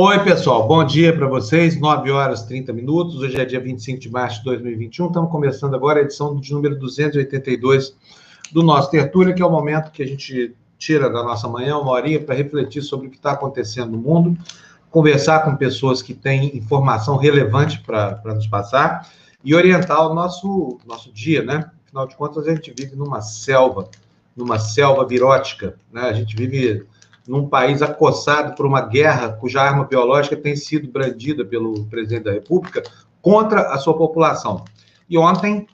[0.00, 3.98] Oi, pessoal, bom dia para vocês, 9 horas e 30 minutos, hoje é dia 25
[3.98, 7.96] de março de 2021, estamos começando agora a edição de número 282
[8.52, 11.90] do nosso Tertúlia, que é o momento que a gente tira da nossa manhã uma
[11.90, 14.38] horinha para refletir sobre o que está acontecendo no mundo,
[14.88, 19.10] conversar com pessoas que têm informação relevante para nos passar
[19.42, 21.68] e orientar o nosso, nosso dia, né?
[21.88, 23.90] Afinal de contas, a gente vive numa selva,
[24.36, 26.02] numa selva virótica, né?
[26.02, 26.86] A gente vive
[27.28, 32.32] num país acossado por uma guerra cuja arma biológica tem sido brandida pelo presidente da
[32.32, 32.82] República
[33.20, 34.64] contra a sua população.
[35.08, 35.66] E ontem,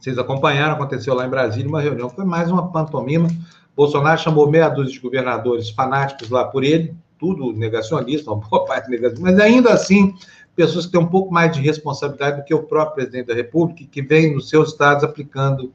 [0.00, 3.28] vocês acompanharam, aconteceu lá em Brasília uma reunião, foi mais uma pantomima.
[3.76, 8.90] Bolsonaro chamou meia dúzia de governadores fanáticos lá por ele, tudo negacionista, uma boa parte
[8.90, 10.14] negacionista, mas ainda assim,
[10.56, 13.84] pessoas que têm um pouco mais de responsabilidade do que o próprio presidente da República,
[13.88, 15.72] que vem nos seus estados aplicando,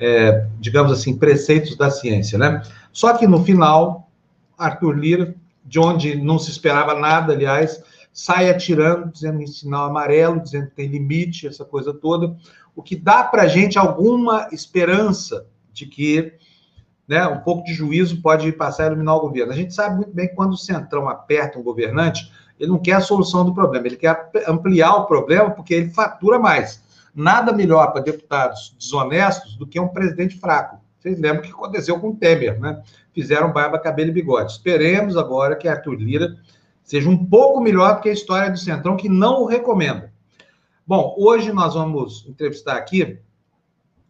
[0.00, 2.62] é, digamos assim, preceitos da ciência, né?
[2.92, 4.01] Só que no final,
[4.64, 7.82] Arthur Lira, de onde não se esperava nada, aliás,
[8.12, 12.36] sai atirando, dizendo em sinal amarelo, dizendo que tem limite, essa coisa toda,
[12.74, 16.34] o que dá para a gente alguma esperança de que
[17.06, 19.52] né, um pouco de juízo pode passar a iluminar o governo.
[19.52, 22.94] A gente sabe muito bem que quando o Centrão aperta um governante, ele não quer
[22.94, 26.82] a solução do problema, ele quer ampliar o problema porque ele fatura mais.
[27.14, 30.80] Nada melhor para deputados desonestos do que um presidente fraco.
[30.98, 32.80] Vocês lembram o que aconteceu com o Temer, né?
[33.12, 34.52] Fizeram barba, cabelo e bigode.
[34.52, 36.36] Esperemos agora que Arthur Lira
[36.82, 40.12] seja um pouco melhor do que a história do Centrão, que não o recomenda.
[40.86, 43.18] Bom, hoje nós vamos entrevistar aqui,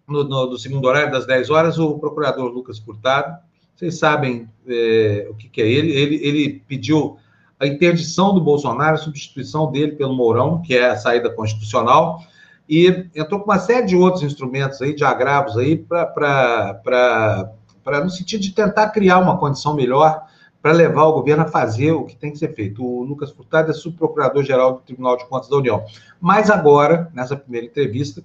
[0.09, 3.37] no, no, no segundo horário, das 10 horas, o procurador Lucas Furtado.
[3.75, 5.93] Vocês sabem é, o que, que, é ele.
[5.93, 6.27] ele.
[6.27, 7.19] Ele pediu
[7.59, 12.21] a interdição do Bolsonaro, a substituição dele pelo Mourão, que é a saída constitucional
[12.69, 17.53] e entrou com uma série de outros instrumentos aí, de agravos aí, para
[17.85, 20.27] no sentido de tentar criar uma condição melhor
[20.63, 22.85] para levar o governo a fazer o que tem que ser feito.
[22.85, 25.85] O Lucas Furtado é subprocurador-geral do Tribunal de Contas da União.
[26.21, 28.23] Mas agora, nessa primeira entrevista,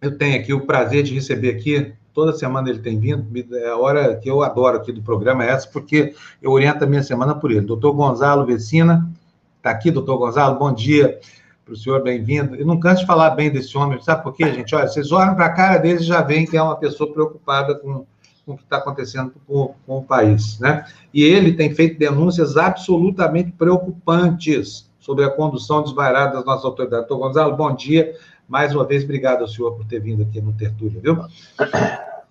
[0.00, 3.26] eu tenho aqui o prazer de receber aqui, toda semana ele tem vindo,
[3.56, 6.86] é a hora que eu adoro aqui do programa é essa, porque eu oriento a
[6.86, 7.62] minha semana por ele.
[7.62, 9.10] Doutor Gonzalo Vecina,
[9.56, 11.18] está aqui, doutor Gonzalo, bom dia
[11.64, 12.54] para o senhor, bem-vindo.
[12.54, 14.72] Eu não canso de falar bem desse homem, sabe por quê, gente?
[14.74, 17.74] Olha, vocês olham para a cara dele e já veem que é uma pessoa preocupada
[17.74, 18.06] com,
[18.46, 20.86] com o que está acontecendo com, com, o país, né?
[21.12, 27.08] E ele tem feito denúncias absolutamente preocupantes sobre a condução desvairada das nossas autoridades.
[27.08, 28.14] Doutor Gonzalo, bom dia.
[28.48, 31.18] Mais uma vez, obrigado ao senhor por ter vindo aqui no Tertúlio, viu?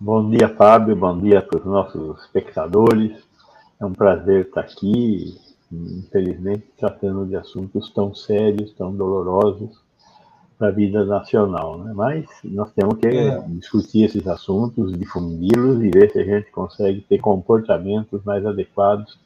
[0.00, 0.96] Bom dia, Fábio.
[0.96, 3.12] Bom dia para os nossos espectadores.
[3.78, 5.38] É um prazer estar aqui
[5.70, 9.85] infelizmente, tratando de assuntos tão sérios, tão dolorosos
[10.58, 11.78] para a vida nacional.
[11.78, 11.92] Né?
[11.94, 13.40] Mas nós temos que é.
[13.48, 19.18] discutir esses assuntos, difundi-los e ver se a gente consegue ter comportamentos mais adequados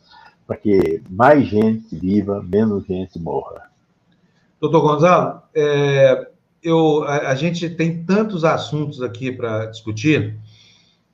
[0.46, 3.70] para que mais gente viva, menos gente morra.
[4.60, 6.28] Doutor Gonzalo, é,
[6.62, 10.36] eu, a, a, gente tem tantos assuntos aqui para discutir,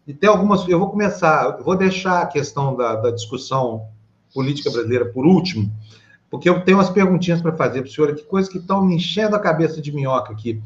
[0.06, 0.66] e tem algumas.
[0.68, 3.88] Eu vou começar, eu vou deixar a questão da, da discussão
[4.32, 5.70] política brasileira por último,
[6.30, 8.96] porque eu tenho umas perguntinhas para fazer para o senhor, que coisas que estão me
[8.96, 10.60] enchendo a cabeça de minhoca aqui.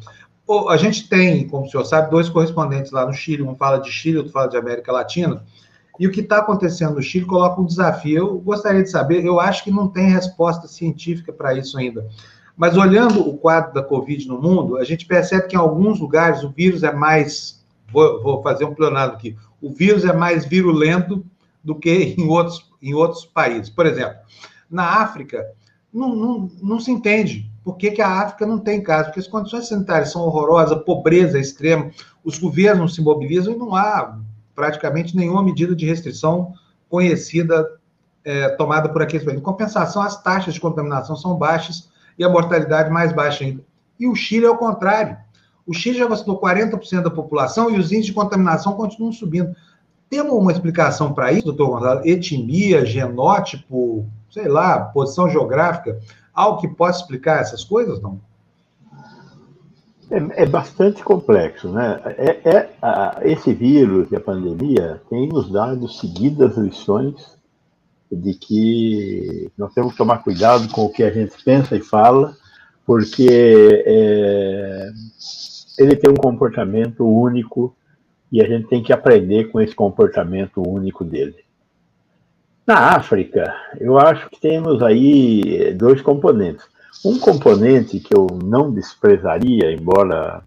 [0.68, 3.90] A gente tem, como o senhor sabe, dois correspondentes lá no Chile, um fala de
[3.90, 5.44] Chile, outro fala de América Latina,
[5.98, 8.16] e o que está acontecendo no Chile coloca um desafio.
[8.16, 12.08] Eu gostaria de saber, eu acho que não tem resposta científica para isso ainda.
[12.56, 16.42] Mas olhando o quadro da Covid no mundo, a gente percebe que em alguns lugares
[16.42, 17.62] o vírus é mais.
[17.92, 19.36] Vou, vou fazer um planado aqui.
[19.60, 21.24] O vírus é mais virulento
[21.62, 23.68] do que em outros em outros países.
[23.68, 24.16] Por exemplo,
[24.70, 25.44] na África,
[25.92, 29.28] não, não, não se entende por que, que, a África não tem caso, porque as
[29.28, 31.90] condições sanitárias são horrorosas, a pobreza é extrema,
[32.24, 34.18] os governos se mobilizam e não há
[34.54, 36.54] praticamente nenhuma medida de restrição
[36.88, 37.66] conhecida
[38.24, 39.26] é, tomada por países.
[39.26, 41.88] Em compensação, as taxas de contaminação são baixas
[42.18, 43.64] e a mortalidade mais baixa ainda.
[43.98, 45.16] E o Chile é o contrário.
[45.66, 49.54] O Chile já vacinou 40% da população e os índices de contaminação continuam subindo.
[50.08, 52.00] Temos uma explicação para isso, doutor Gonzalo?
[52.04, 55.98] Etnia, genótipo, sei lá, posição geográfica,
[56.32, 58.20] algo que possa explicar essas coisas, não?
[60.10, 62.00] É, é bastante complexo, né?
[62.16, 67.38] É, é a, esse vírus e a pandemia tem nos dado seguidas lições
[68.10, 72.36] de que nós temos que tomar cuidado com o que a gente pensa e fala,
[72.84, 73.28] porque
[73.86, 74.90] é,
[75.78, 77.74] ele tem um comportamento único
[78.32, 81.36] e a gente tem que aprender com esse comportamento único dele.
[82.70, 86.64] Na África, eu acho que temos aí dois componentes.
[87.04, 90.44] Um componente que eu não desprezaria, embora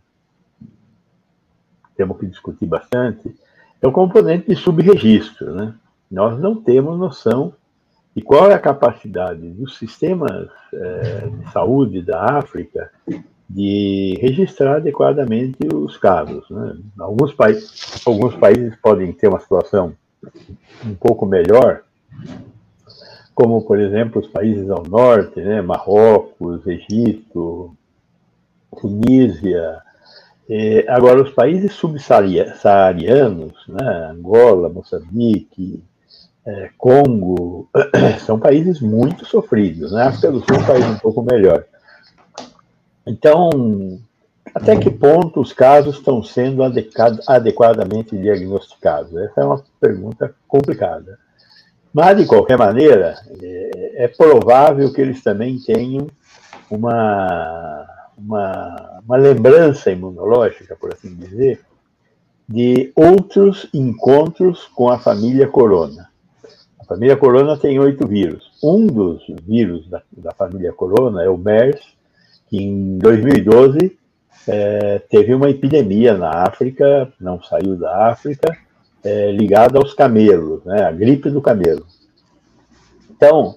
[1.98, 3.36] temos que discutir bastante,
[3.82, 5.54] é o componente de subregistro.
[5.54, 5.74] Né?
[6.10, 7.54] Nós não temos noção
[8.16, 12.90] E qual é a capacidade dos sistemas é, de saúde da África
[13.50, 16.50] de registrar adequadamente os casos?
[16.50, 16.78] Né?
[17.00, 17.36] Alguns,
[18.06, 19.94] alguns países podem ter uma situação
[20.86, 21.84] um pouco melhor,
[23.36, 25.62] como, por exemplo, os países ao norte, né?
[25.62, 27.76] Marrocos, Egito,
[28.80, 29.82] Tunísia.
[30.50, 34.12] É, agora, os países subsaarianos, né?
[34.12, 35.84] Angola, Moçambique,
[36.46, 37.70] é, Congo,
[38.26, 39.92] são países muito sofridos.
[39.92, 40.04] Né?
[40.04, 41.66] A África do Sul é um país um pouco melhor.
[43.06, 43.50] Então,
[44.54, 46.62] até que ponto os casos estão sendo
[47.28, 49.16] adequadamente diagnosticados?
[49.16, 51.18] Essa é uma pergunta complicada.
[51.94, 56.08] Mas, de qualquer maneira, é, é provável que eles também tenham
[56.70, 57.86] uma,
[58.18, 61.62] uma, uma lembrança imunológica, por assim dizer,
[62.50, 66.10] de outros encontros com a família corona.
[66.80, 68.52] A família corona tem oito vírus.
[68.62, 71.82] Um dos vírus da, da família corona é o MERS,
[72.50, 73.98] que em 2012
[74.48, 78.58] é, teve uma epidemia na África, não saiu da África,
[79.04, 81.86] é, ligada aos camelos, né, a gripe do camelo.
[83.10, 83.56] Então,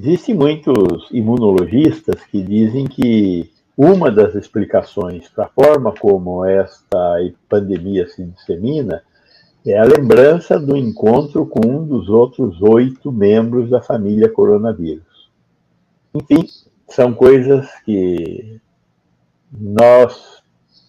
[0.00, 7.16] existem muitos imunologistas que dizem que uma das explicações para a forma como esta
[7.48, 9.02] pandemia se dissemina
[9.66, 15.30] é a lembrança do encontro com um dos outros oito membros da família coronavírus.
[16.14, 16.46] Enfim,
[16.88, 18.60] são coisas que
[19.50, 20.42] nós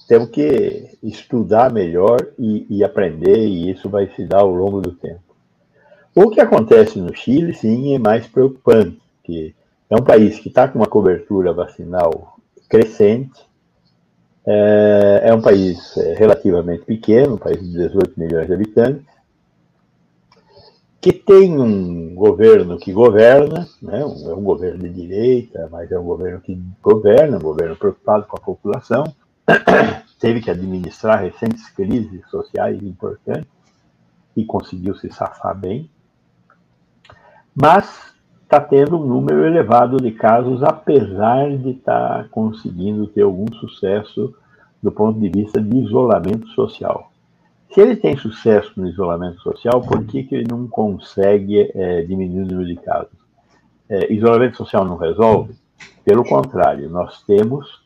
[0.08, 4.92] temos que estudar melhor e, e, aprender, e isso vai se dar ao longo do
[4.92, 5.22] tempo.
[6.14, 9.54] O que acontece no Chile, sim, é mais preocupante, porque
[9.90, 12.38] é um país que está com uma cobertura vacinal
[12.70, 13.44] crescente,
[14.46, 19.06] é, é um país é, relativamente pequeno, um país de 18 milhões de habitantes,
[21.02, 26.04] que tem um governo que governa, né, é um governo de direita, mas é um
[26.04, 29.04] governo que governa, um governo preocupado com a população,
[30.20, 33.50] teve que administrar recentes crises sociais importantes
[34.36, 35.90] e conseguiu se safar bem,
[37.56, 38.14] mas
[38.44, 44.36] está tendo um número elevado de casos, apesar de estar tá conseguindo ter algum sucesso
[44.82, 47.12] do ponto de vista de isolamento social.
[47.72, 52.44] Se ele tem sucesso no isolamento social, por que, que ele não consegue é, diminuir
[52.44, 53.18] o número de casos?
[53.90, 55.56] É, isolamento social não resolve?
[56.04, 57.85] Pelo contrário, nós temos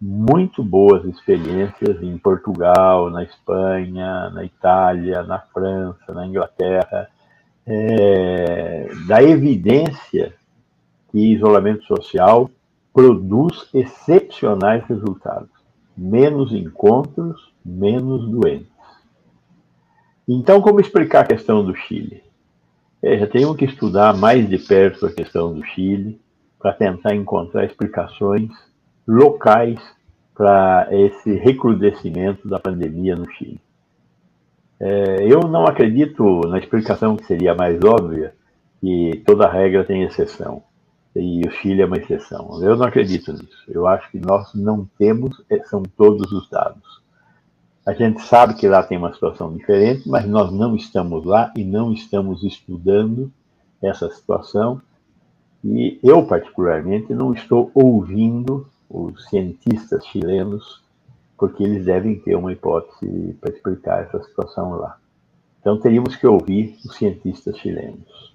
[0.00, 7.08] muito boas experiências em Portugal, na Espanha, na Itália, na França, na Inglaterra,
[7.66, 10.34] é, da evidência
[11.10, 12.50] que isolamento social
[12.92, 15.50] produz excepcionais resultados.
[15.96, 18.70] Menos encontros, menos doentes.
[20.28, 22.22] Então, como explicar a questão do Chile?
[23.02, 26.20] É, já tenho que estudar mais de perto a questão do Chile
[26.58, 28.50] para tentar encontrar explicações
[29.06, 29.80] locais
[30.34, 33.60] para esse recrudescimento da pandemia no Chile.
[34.78, 38.34] É, eu não acredito na explicação que seria mais óbvia,
[38.80, 40.62] que toda regra tem exceção,
[41.14, 42.62] e o Chile é uma exceção.
[42.62, 43.64] Eu não acredito nisso.
[43.68, 47.00] Eu acho que nós não temos, é, são todos os dados.
[47.86, 51.64] A gente sabe que lá tem uma situação diferente, mas nós não estamos lá e
[51.64, 53.32] não estamos estudando
[53.80, 54.82] essa situação.
[55.64, 60.86] E eu, particularmente, não estou ouvindo os cientistas chilenos
[61.36, 64.96] porque eles devem ter uma hipótese para explicar essa situação lá.
[65.60, 68.34] Então teríamos que ouvir os cientistas chilenos.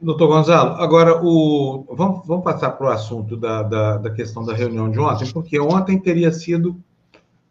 [0.00, 1.84] Doutor Gonzalo, agora o...
[1.90, 5.58] vamos, vamos passar para o assunto da, da, da, questão da reunião de ontem, porque
[5.58, 6.80] ontem teria sido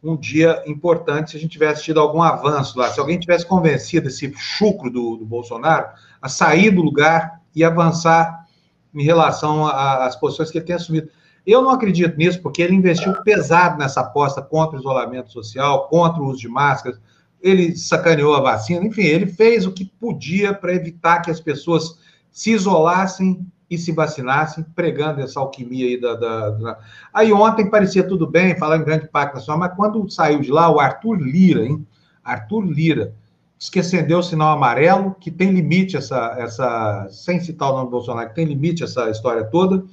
[0.02, 4.08] um dia importante se a gente tivesse tido algum avanço lá, se alguém tivesse convencido
[4.08, 5.88] esse chucro do, do Bolsonaro
[6.22, 8.46] a sair do lugar e avançar
[8.94, 11.10] em relação às posições que ele tem assumido.
[11.48, 16.22] Eu não acredito nisso, porque ele investiu pesado nessa aposta contra o isolamento social, contra
[16.22, 17.00] o uso de máscaras,
[17.42, 22.00] ele sacaneou a vacina, enfim, ele fez o que podia para evitar que as pessoas
[22.30, 26.80] se isolassem e se vacinassem, pregando essa alquimia aí da, da, da...
[27.14, 30.70] Aí ontem parecia tudo bem, falando em grande pacto nacional, mas quando saiu de lá,
[30.70, 31.86] o Arthur Lira, hein?
[32.24, 33.14] Arthur Lira,
[33.58, 38.30] esqueceu o sinal amarelo, que tem limite essa, essa, sem citar o nome do Bolsonaro,
[38.30, 39.84] que tem limite essa história toda,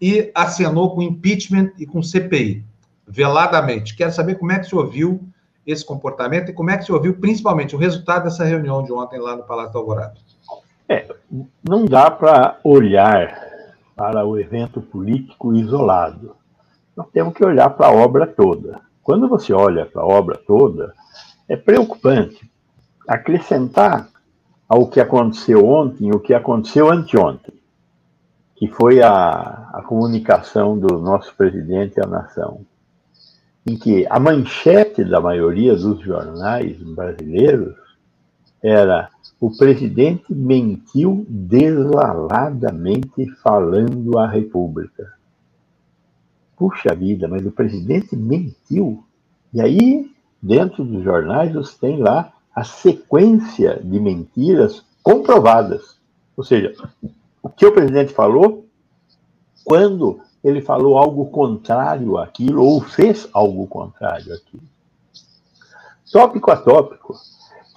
[0.00, 2.64] e acenou com impeachment e com CPI,
[3.06, 3.96] veladamente.
[3.96, 5.20] Quero saber como é que se ouviu
[5.66, 9.18] esse comportamento e como é que se ouviu, principalmente, o resultado dessa reunião de ontem
[9.18, 10.14] lá no Palácio do Alvorada.
[10.88, 11.06] É,
[11.66, 13.40] não dá para olhar
[13.96, 16.36] para o evento político isolado.
[16.96, 18.80] Nós temos que olhar para a obra toda.
[19.02, 20.92] Quando você olha para a obra toda,
[21.48, 22.50] é preocupante
[23.06, 24.08] acrescentar
[24.68, 27.54] ao que aconteceu ontem, o que aconteceu anteontem,
[28.64, 32.62] que foi a, a comunicação do nosso presidente à nação,
[33.66, 37.76] em que a manchete da maioria dos jornais brasileiros
[38.62, 45.12] era o presidente mentiu desvaladamente falando à República.
[46.56, 49.04] Puxa vida, mas o presidente mentiu.
[49.52, 55.98] E aí, dentro dos jornais, você tem lá a sequência de mentiras comprovadas.
[56.34, 56.72] Ou seja,
[57.44, 58.66] o que o presidente falou,
[59.62, 64.62] quando ele falou algo contrário àquilo, ou fez algo contrário àquilo.
[66.10, 67.14] Tópico a tópico,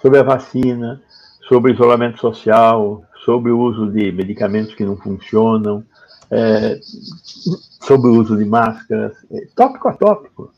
[0.00, 1.02] sobre a vacina,
[1.46, 5.84] sobre isolamento social, sobre o uso de medicamentos que não funcionam,
[6.30, 10.50] é, sobre o uso de máscaras, é, tópico a tópico.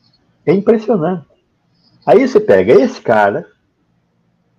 [0.46, 1.26] É impressionante.
[2.06, 3.44] Aí você pega esse cara,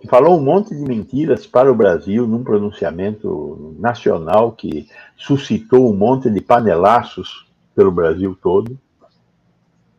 [0.08, 6.29] falou um monte de mentiras para o Brasil num pronunciamento nacional que suscitou um monte
[6.29, 8.77] de panelaços pelo Brasil todo,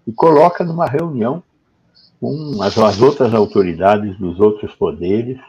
[0.07, 1.43] e coloca numa reunião
[2.21, 5.41] com as, as outras autoridades dos outros poderes,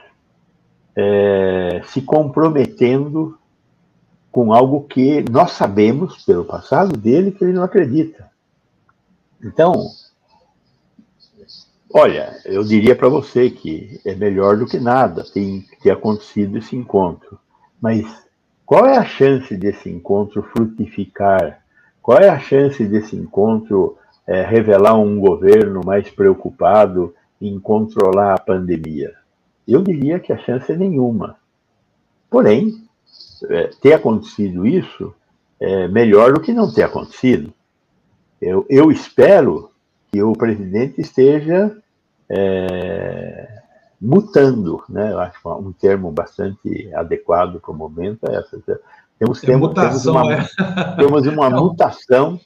[0.95, 3.37] é, se comprometendo
[4.31, 8.31] com algo que nós sabemos, pelo passado dele, que ele não acredita.
[9.43, 9.91] Então,
[11.93, 15.23] olha, eu diria para você que é melhor do que nada
[15.81, 17.39] ter acontecido esse encontro.
[17.79, 18.03] Mas
[18.65, 21.61] qual é a chance desse encontro frutificar?
[22.01, 28.39] Qual é a chance desse encontro é, revelar um governo mais preocupado em controlar a
[28.39, 29.13] pandemia?
[29.67, 31.37] Eu diria que a chance é nenhuma.
[32.29, 32.73] Porém,
[33.49, 35.13] é, ter acontecido isso
[35.59, 37.53] é melhor do que não ter acontecido.
[38.41, 39.69] Eu, eu espero
[40.11, 41.75] que o presidente esteja
[42.35, 43.47] é,
[44.01, 45.11] mutando, né?
[45.11, 48.59] Eu acho um termo bastante adequado para o momento é essa.
[49.19, 50.95] Temos, é temos, mutação, temos uma, é.
[50.97, 52.39] temos uma mutação,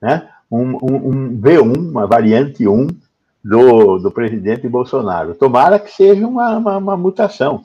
[0.00, 0.28] né?
[0.48, 2.86] Um, um, um V1, uma variante 1
[3.44, 5.34] do, do presidente Bolsonaro.
[5.34, 7.64] Tomara que seja uma, uma, uma mutação.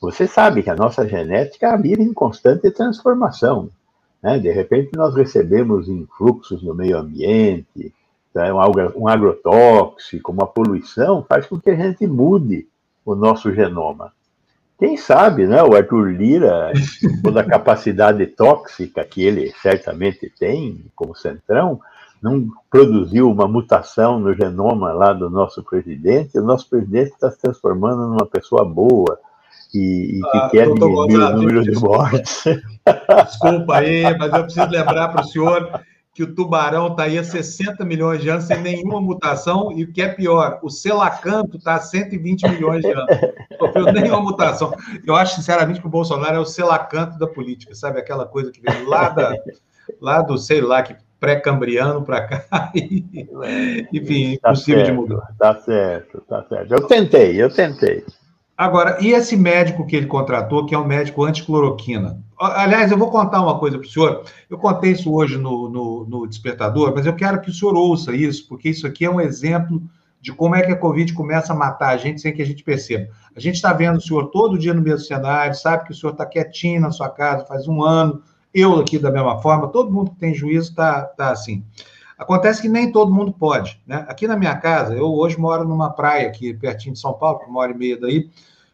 [0.00, 3.70] Você sabe que a nossa genética vive em constante transformação.
[4.22, 4.38] Né?
[4.38, 7.92] De repente, nós recebemos influxos no meio ambiente,
[8.34, 8.52] né?
[8.94, 12.66] um agrotóxico, uma poluição, faz com que a gente mude
[13.04, 14.12] o nosso genoma.
[14.78, 16.72] Quem sabe, né, o Arthur Lira,
[17.22, 21.80] toda a capacidade tóxica que ele certamente tem como centrão,
[22.20, 27.38] não produziu uma mutação no genoma lá do nosso presidente, o nosso presidente está se
[27.38, 29.18] transformando numa pessoa boa
[29.74, 32.44] e, e que ah, quer diminuir o número de mortes.
[33.26, 35.80] Desculpa aí, mas eu preciso lembrar para o senhor
[36.14, 39.92] que o tubarão está aí há 60 milhões de anos sem nenhuma mutação, e o
[39.92, 43.18] que é pior, o selacanto está há 120 milhões de anos.
[43.50, 44.74] Não sofreu nenhuma mutação.
[45.06, 47.98] Eu acho, sinceramente, que o Bolsonaro é o selacanto da política, sabe?
[47.98, 49.34] Aquela coisa que vem lá, da,
[50.00, 52.72] lá do, sei lá, que pré-cambriano para cá.
[52.74, 55.34] E, enfim, tá impossível certo, de mudar.
[55.38, 56.72] Tá certo, tá certo.
[56.72, 58.04] Eu tentei, eu tentei.
[58.56, 62.18] Agora, e esse médico que ele contratou, que é um médico anticloroquina?
[62.42, 64.24] Aliás, eu vou contar uma coisa para o senhor.
[64.50, 68.14] Eu contei isso hoje no, no, no, Despertador, mas eu quero que o senhor ouça
[68.14, 69.82] isso, porque isso aqui é um exemplo
[70.20, 72.62] de como é que a Covid começa a matar a gente sem que a gente
[72.62, 73.08] perceba.
[73.34, 76.12] A gente está vendo o senhor todo dia no mesmo cenário, sabe que o senhor
[76.12, 78.22] está quietinho na sua casa faz um ano,
[78.54, 81.64] eu aqui da mesma forma, todo mundo que tem juízo está tá assim.
[82.16, 83.80] Acontece que nem todo mundo pode.
[83.86, 84.04] Né?
[84.08, 87.60] Aqui na minha casa, eu hoje moro numa praia aqui pertinho de São Paulo, uma
[87.60, 88.30] hora e meia daí,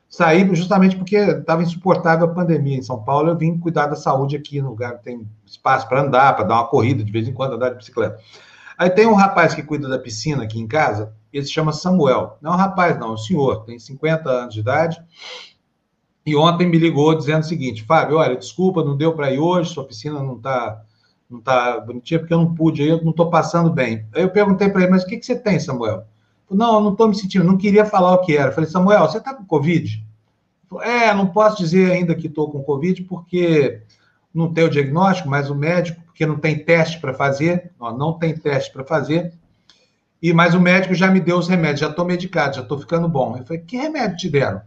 [0.08, 4.36] saí justamente porque estava insuportável a pandemia em São Paulo, eu vim cuidar da saúde
[4.36, 7.54] aqui no lugar, tem espaço para andar, para dar uma corrida de vez em quando,
[7.54, 8.18] andar de bicicleta.
[8.76, 12.38] Aí tem um rapaz que cuida da piscina aqui em casa, ele se chama Samuel.
[12.40, 15.02] Não é um rapaz, não, é um senhor, tem 50 anos de idade,
[16.24, 19.70] e ontem me ligou dizendo o seguinte: Fábio, olha, desculpa, não deu para ir hoje,
[19.72, 20.82] sua piscina não está
[21.28, 24.06] não tá bonitinha, porque eu não pude, eu não estou passando bem.
[24.14, 26.06] Aí eu perguntei para ele, mas o que, que você tem, Samuel?
[26.50, 28.52] Não, eu não estou me sentindo, não queria falar o que era.
[28.52, 30.05] Falei, Samuel, você está com Covid?
[30.83, 33.83] É, não posso dizer ainda que estou com Covid, porque
[34.35, 38.19] não tem o diagnóstico, mas o médico, porque não tem teste para fazer, ó, não
[38.19, 39.33] tem teste para fazer,
[40.21, 43.09] e mas o médico já me deu os remédios, já estou medicado, já estou ficando
[43.09, 43.37] bom.
[43.37, 44.61] Eu falei, que remédio te deram?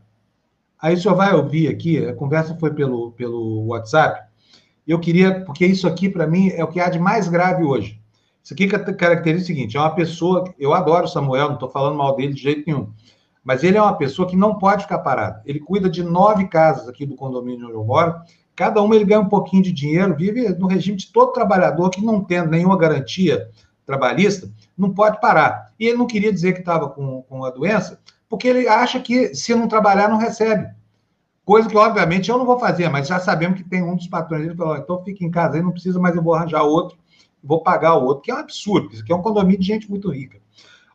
[0.81, 4.27] Aí o senhor vai ouvir aqui, a conversa foi pelo, pelo WhatsApp.
[4.87, 8.00] Eu queria, porque isso aqui, para mim, é o que há de mais grave hoje.
[8.43, 10.53] Isso aqui caracteriza o seguinte: é uma pessoa.
[10.57, 12.91] Eu adoro o Samuel, não estou falando mal dele de jeito nenhum.
[13.43, 15.41] Mas ele é uma pessoa que não pode ficar parado.
[15.45, 18.15] Ele cuida de nove casas aqui do condomínio onde eu moro.
[18.55, 22.03] Cada uma ele ganha um pouquinho de dinheiro, vive no regime de todo trabalhador que
[22.03, 23.49] não tendo nenhuma garantia
[23.85, 25.71] trabalhista, não pode parar.
[25.79, 29.33] E ele não queria dizer que estava com, com a doença, porque ele acha que
[29.33, 30.69] se não trabalhar, não recebe.
[31.43, 34.47] Coisa que, obviamente, eu não vou fazer, mas já sabemos que tem um dos patrões
[34.47, 36.97] que falou: então fica em casa aí, não precisa, mas eu vou arranjar outro,
[37.43, 39.89] vou pagar o outro, que é um absurdo, isso aqui é um condomínio de gente
[39.89, 40.39] muito rica.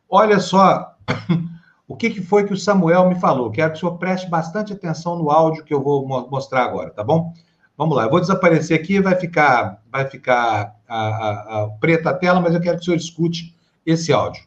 [0.08, 0.94] Olha só
[1.86, 3.50] o que, que foi que o Samuel me falou.
[3.50, 7.02] Quero que o senhor preste bastante atenção no áudio que eu vou mostrar agora, tá
[7.02, 7.32] bom?
[7.76, 12.14] Vamos lá, eu vou desaparecer aqui, vai ficar, vai ficar a, a, a preta a
[12.14, 14.42] tela, mas eu quero que o senhor escute esse áudio.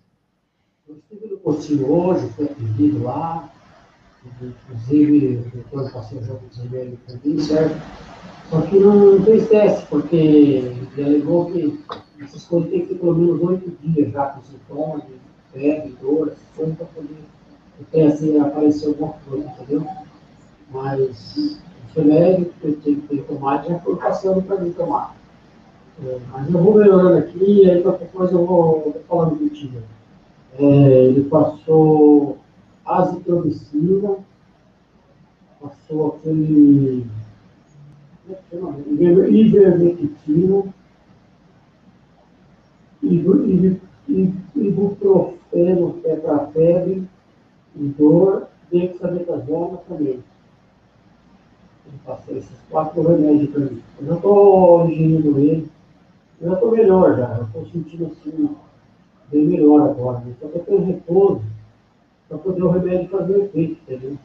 [0.87, 3.47] Eu estive no Coutinho hoje, foi atendido lá,
[4.41, 7.75] inclusive o doutor passou junto com os também, certo?
[8.49, 11.79] Que não teste, porque ele alegou que
[12.19, 15.03] essas coisas tem que ter pelo menos oito dias já com sintomas,
[15.53, 17.19] febre, dor, essas coisas, para poder
[17.79, 19.85] o teste aparecer alguma coisa, entendeu?
[20.71, 21.59] Mas
[21.95, 25.15] o remédio que eu tenho que tomar já foi passando para mim tomar.
[26.03, 29.77] É, mas eu vou melhorando aqui, e aí qualquer coisa eu vou, vou falando contigo.
[30.57, 32.37] É, ele passou
[32.83, 34.17] azitromicina,
[35.61, 37.05] passou aquele
[39.29, 40.63] ivermectina,
[44.55, 47.07] ibuprofeno, que é para febre
[47.75, 50.23] e dor, dexametasona também.
[51.85, 53.81] Eu passei esses quatro remédios para mim.
[53.99, 55.71] Eu já estou ingerindo ele,
[56.41, 58.55] eu já estou melhor já, eu estou sentindo assim,
[59.31, 60.19] bem melhor agora.
[60.19, 60.33] Né?
[60.39, 61.41] Só que eu tenho repouso
[62.27, 64.17] para poder o remédio fazer efeito, entendeu?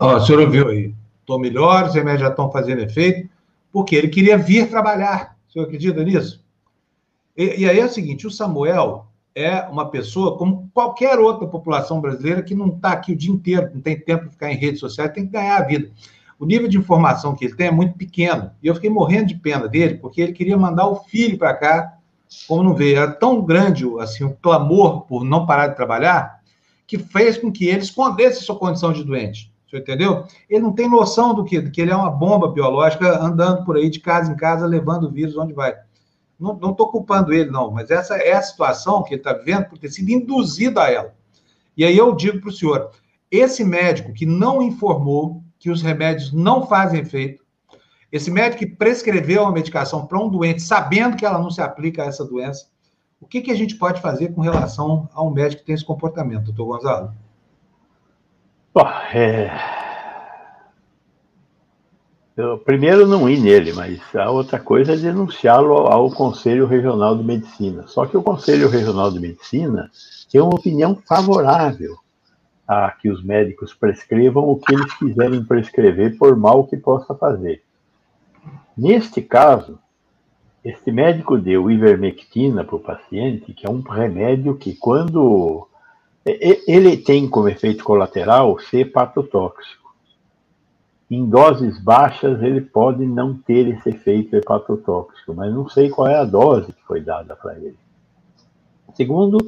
[0.00, 0.94] Ó, o senhor ouviu aí?
[1.32, 3.26] Estou melhor, os remédios já estão fazendo efeito,
[3.72, 5.34] porque ele queria vir trabalhar.
[5.48, 6.44] O senhor acredita nisso?
[7.34, 12.02] E, e aí é o seguinte: o Samuel é uma pessoa como qualquer outra população
[12.02, 14.80] brasileira que não está aqui o dia inteiro, não tem tempo de ficar em redes
[14.80, 15.90] sociais, tem que ganhar a vida.
[16.38, 18.50] O nível de informação que ele tem é muito pequeno.
[18.62, 21.94] E eu fiquei morrendo de pena dele, porque ele queria mandar o filho para cá
[22.46, 26.40] como não vê, era tão grande assim, o clamor por não parar de trabalhar,
[26.86, 29.51] que fez com que ele escondesse sua condição de doente.
[29.72, 30.26] Você entendeu?
[30.50, 33.88] Ele não tem noção do que, que ele é uma bomba biológica andando por aí
[33.88, 35.74] de casa em casa, levando o vírus onde vai.
[36.38, 39.78] Não estou culpando ele, não, mas essa é a situação que ele está vivendo por
[39.78, 41.14] ter sido induzido a ela.
[41.74, 42.90] E aí eu digo para o senhor:
[43.30, 47.42] esse médico que não informou que os remédios não fazem efeito,
[48.10, 52.02] esse médico que prescreveu uma medicação para um doente, sabendo que ela não se aplica
[52.02, 52.66] a essa doença,
[53.18, 55.84] o que, que a gente pode fazer com relação a um médico que tem esse
[55.84, 57.14] comportamento, doutor Gonzalo?
[58.74, 59.50] Bom, é...
[62.34, 67.22] Eu, primeiro, não ir nele, mas a outra coisa é denunciá-lo ao Conselho Regional de
[67.22, 67.86] Medicina.
[67.86, 69.90] Só que o Conselho Regional de Medicina
[70.30, 71.98] tem uma opinião favorável
[72.66, 77.62] a que os médicos prescrevam o que eles quiserem prescrever, por mal que possa fazer.
[78.74, 79.78] Neste caso,
[80.64, 85.68] este médico deu ivermectina para o paciente, que é um remédio que, quando.
[86.24, 89.92] Ele tem como efeito colateral ser hepatotóxico.
[91.10, 96.16] Em doses baixas, ele pode não ter esse efeito hepatotóxico, mas não sei qual é
[96.16, 97.76] a dose que foi dada para ele.
[98.94, 99.38] Segundo,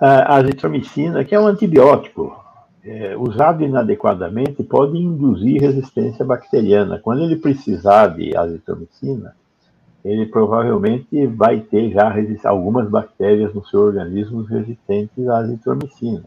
[0.00, 2.36] a azitromicina, que é um antibiótico,
[2.84, 6.98] é, usado inadequadamente pode induzir resistência bacteriana.
[6.98, 9.34] Quando ele precisar de azitromicina,
[10.04, 12.12] ele provavelmente vai ter já
[12.44, 16.24] algumas bactérias no seu organismo resistentes à azitromicina.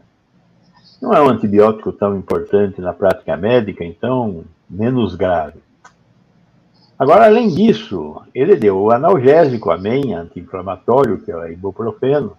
[1.00, 5.60] Não é um antibiótico tão importante na prática médica, então menos grave.
[6.98, 12.36] Agora, além disso, ele deu o analgésico, amém, anti-inflamatório, que é o ibuprofeno,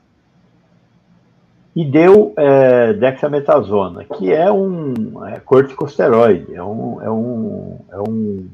[1.74, 8.48] e deu é, dexametasona, que é um é, corticosteroide, é um, é, um, é, um,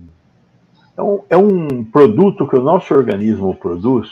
[0.98, 4.10] é, um, é um produto que o nosso organismo produz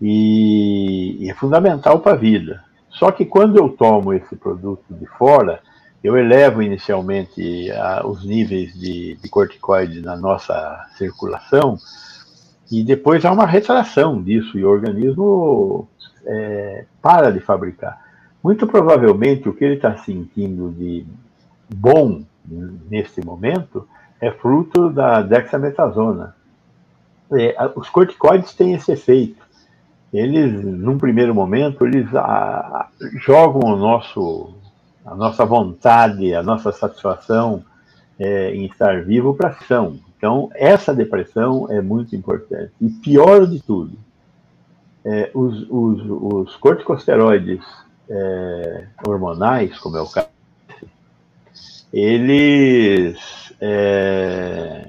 [0.00, 2.62] e, e é fundamental para a vida.
[2.90, 5.60] Só que quando eu tomo esse produto de fora,
[6.02, 11.76] eu elevo inicialmente a, os níveis de, de corticoide na nossa circulação
[12.70, 15.88] e depois há uma retração disso e o organismo
[16.24, 18.06] é, para de fabricar.
[18.42, 21.04] Muito provavelmente o que ele está sentindo de
[21.74, 22.22] bom
[22.90, 23.86] nesse momento
[24.20, 26.34] é fruto da dexametasona.
[27.32, 29.46] É, os corticoides têm esse efeito.
[30.12, 32.88] Eles, num primeiro momento, eles a, a,
[33.20, 34.54] jogam o nosso,
[35.04, 37.62] a nossa vontade, a nossa satisfação
[38.18, 39.98] é, em estar vivo para ação.
[40.16, 42.72] Então, essa depressão é muito importante.
[42.80, 43.96] E pior de tudo,
[45.04, 47.64] é, os, os, os, corticosteroides
[48.10, 50.28] é, hormonais, como é o caso,
[51.92, 54.88] eles, é,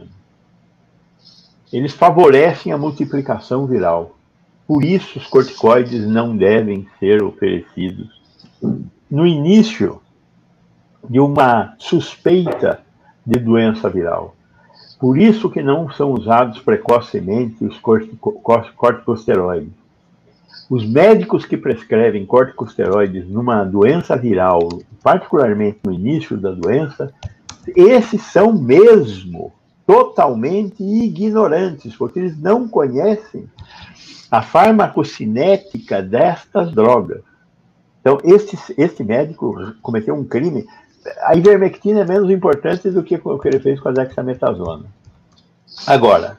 [1.71, 4.15] eles favorecem a multiplicação viral.
[4.67, 8.19] Por isso, os corticoides não devem ser oferecidos
[9.09, 10.01] no início
[11.09, 12.81] de uma suspeita
[13.25, 14.35] de doença viral.
[14.99, 19.71] Por isso que não são usados precocemente os corticosteroides.
[20.69, 24.67] Os médicos que prescrevem corticosteroides numa doença viral,
[25.01, 27.11] particularmente no início da doença,
[27.75, 29.53] esses são mesmo
[29.85, 33.49] totalmente ignorantes, porque eles não conhecem
[34.29, 37.21] a farmacocinética destas drogas.
[37.99, 38.19] Então,
[38.77, 40.65] este médico cometeu um crime.
[41.23, 44.85] A ivermectina é menos importante do que o que ele fez com a dexametasona.
[45.87, 46.37] Agora,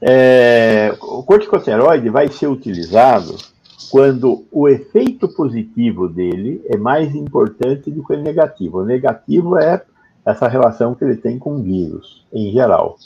[0.00, 3.36] é, o corticosteroide vai ser utilizado
[3.90, 8.78] quando o efeito positivo dele é mais importante do que o negativo.
[8.78, 9.82] O negativo é
[10.24, 12.96] essa relação que ele tem com vírus, em geral.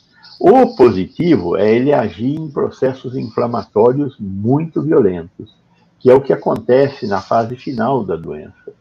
[0.40, 5.56] O positivo é ele agir em processos inflamatórios muito violentos,
[5.98, 8.72] que é o que acontece na fase final da doença.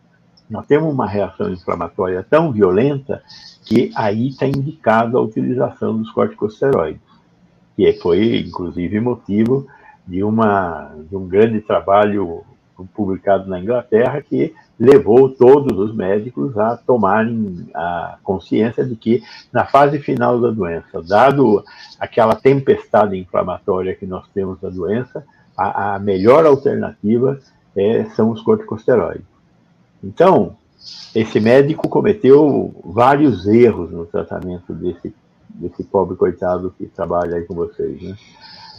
[0.49, 3.23] Nós temos uma reação inflamatória tão violenta
[3.63, 7.01] que aí está indicada a utilização dos corticosteroides,
[7.75, 9.67] que foi, inclusive, motivo
[10.05, 12.43] de, uma, de um grande trabalho
[12.93, 19.65] publicado na Inglaterra que levou todos os médicos a tomarem a consciência de que, na
[19.65, 21.63] fase final da doença, dado
[21.99, 25.25] aquela tempestade inflamatória que nós temos da doença,
[25.57, 27.39] a, a melhor alternativa
[27.75, 29.25] é, são os corticosteroides.
[30.03, 30.55] Então,
[31.15, 35.13] esse médico cometeu vários erros no tratamento desse,
[35.49, 38.01] desse pobre coitado que trabalha aí com vocês.
[38.01, 38.15] Né?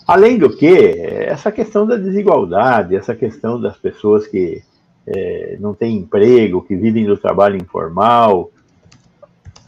[0.07, 4.63] Além do que, essa questão da desigualdade, essa questão das pessoas que
[5.07, 8.51] é, não têm emprego, que vivem do trabalho informal,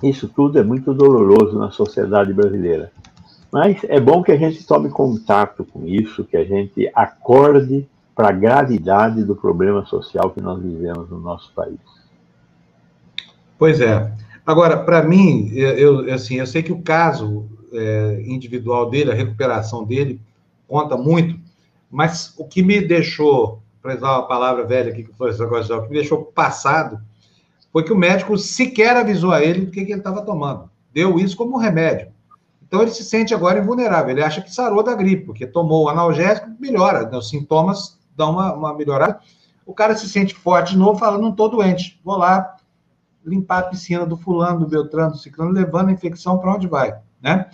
[0.03, 2.93] isso tudo é muito doloroso na sociedade brasileira.
[3.51, 8.29] Mas é bom que a gente tome contato com isso, que a gente acorde para
[8.29, 11.79] a gravidade do problema social que nós vivemos no nosso país.
[13.59, 14.13] Pois é.
[14.45, 19.85] Agora, para mim, eu, assim, eu sei que o caso é, individual dele, a recuperação
[19.85, 20.21] dele,
[20.67, 21.39] conta muito,
[21.91, 25.77] mas o que me deixou, para usar uma palavra velha aqui que foi esse negócio,
[25.77, 27.01] o que me deixou passado
[27.73, 30.71] foi que o médico sequer avisou a ele do que, que ele estava tomando.
[30.93, 32.11] Deu isso como remédio.
[32.67, 34.11] Então ele se sente agora invulnerável.
[34.11, 37.17] Ele acha que sarou da gripe, porque tomou o analgésico, melhora, né?
[37.17, 39.21] os sintomas dão uma, uma melhorada.
[39.65, 42.57] O cara se sente forte de novo, fala: não estou doente, vou lá
[43.25, 46.97] limpar a piscina do fulano, do Beltrano, do Ciclano, levando a infecção para onde vai,
[47.21, 47.51] né?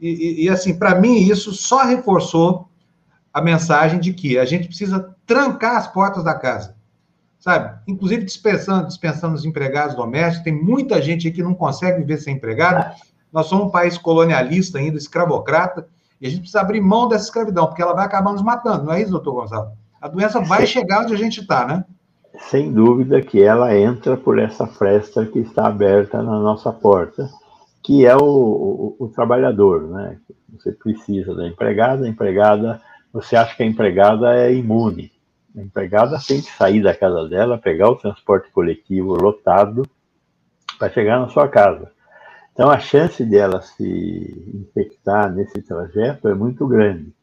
[0.00, 2.68] E, e, e assim, para mim, isso só reforçou
[3.32, 6.74] a mensagem de que a gente precisa trancar as portas da casa,
[7.38, 7.78] sabe?
[7.86, 10.44] Inclusive dispensando, dispensando os empregados domésticos.
[10.44, 12.94] Tem muita gente aí que não consegue viver sem empregado.
[13.32, 15.86] Nós somos um país colonialista ainda, escravocrata,
[16.20, 18.92] e a gente precisa abrir mão dessa escravidão, porque ela vai acabar nos matando, não
[18.94, 19.72] é isso, doutor Gonçalo?
[20.00, 21.84] A doença vai chegar onde a gente está, né?
[22.50, 27.28] Sem dúvida que ela entra por essa fresta que está aberta na nossa porta
[27.86, 30.18] que é o, o, o, trabalhador, né?
[30.58, 35.12] Você precisa da empregada, a empregada, você acha que a empregada é imune.
[35.56, 39.88] A empregada tem que sair da casa dela, pegar o transporte coletivo lotado
[40.80, 41.92] para chegar na sua casa.
[42.52, 47.14] Então, a chance dela se infectar nesse trajeto é muito grande.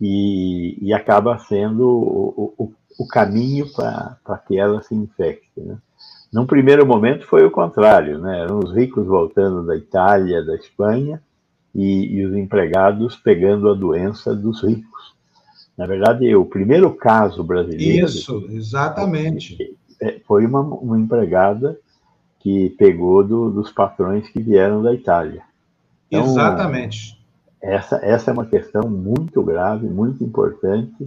[0.00, 5.60] E, e acaba sendo o, o, caminho para que ela se infecte.
[5.60, 5.78] Né?
[6.32, 8.40] Num primeiro momento foi o contrário, né?
[8.40, 11.22] Eram os ricos voltando da Itália, da Espanha,
[11.74, 15.14] e, e os empregados pegando a doença dos ricos.
[15.76, 18.06] Na verdade, o primeiro caso brasileiro.
[18.06, 19.76] Isso, exatamente.
[20.00, 21.78] É, foi uma, uma empregada
[22.40, 25.42] que pegou do, dos patrões que vieram da Itália.
[26.10, 27.20] Então, exatamente.
[27.60, 31.06] Essa, essa é uma questão muito grave, muito importante.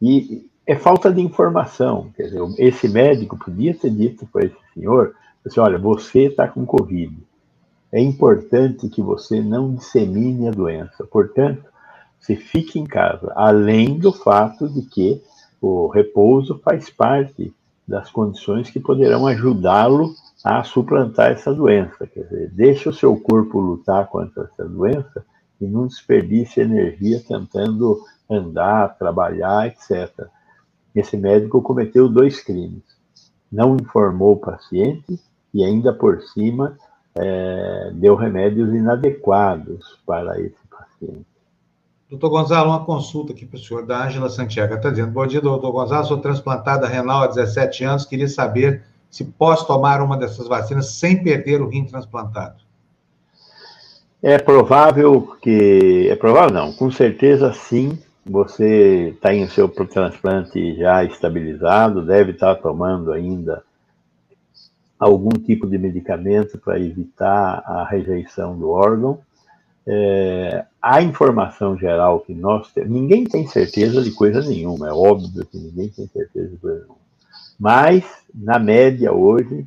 [0.00, 2.10] E é falta de informação.
[2.16, 6.64] Quer dizer, esse médico podia ter dito para esse senhor, assim, olha, você está com
[6.64, 7.16] Covid.
[7.90, 11.04] É importante que você não dissemine a doença.
[11.04, 11.64] Portanto,
[12.18, 15.20] você fique em casa, além do fato de que
[15.60, 17.52] o repouso faz parte
[17.86, 22.06] das condições que poderão ajudá-lo a suplantar essa doença.
[22.06, 25.24] Quer dizer, deixe o seu corpo lutar contra essa doença
[25.60, 30.28] e não desperdice energia tentando andar, trabalhar, etc
[30.94, 32.82] esse médico cometeu dois crimes.
[33.50, 35.18] Não informou o paciente
[35.52, 36.76] e ainda por cima
[37.14, 41.26] é, deu remédios inadequados para esse paciente.
[42.08, 44.74] Doutor Gonzalo, uma consulta aqui para o senhor, da Ângela Santiago.
[44.74, 49.24] Está dizendo, bom dia, doutor Gonzalo, sou transplantada renal há 17 anos, queria saber se
[49.24, 52.56] posso tomar uma dessas vacinas sem perder o rim transplantado.
[54.22, 56.08] É provável que.
[56.08, 62.54] É provável não, com certeza sim, você tem o seu transplante já estabilizado, deve estar
[62.56, 63.64] tomando ainda
[64.98, 69.18] algum tipo de medicamento para evitar a rejeição do órgão.
[69.84, 75.44] É, a informação geral que nós temos, ninguém tem certeza de coisa nenhuma, é óbvio
[75.44, 77.02] que ninguém tem certeza de coisa nenhuma.
[77.58, 79.66] Mas, na média, hoje,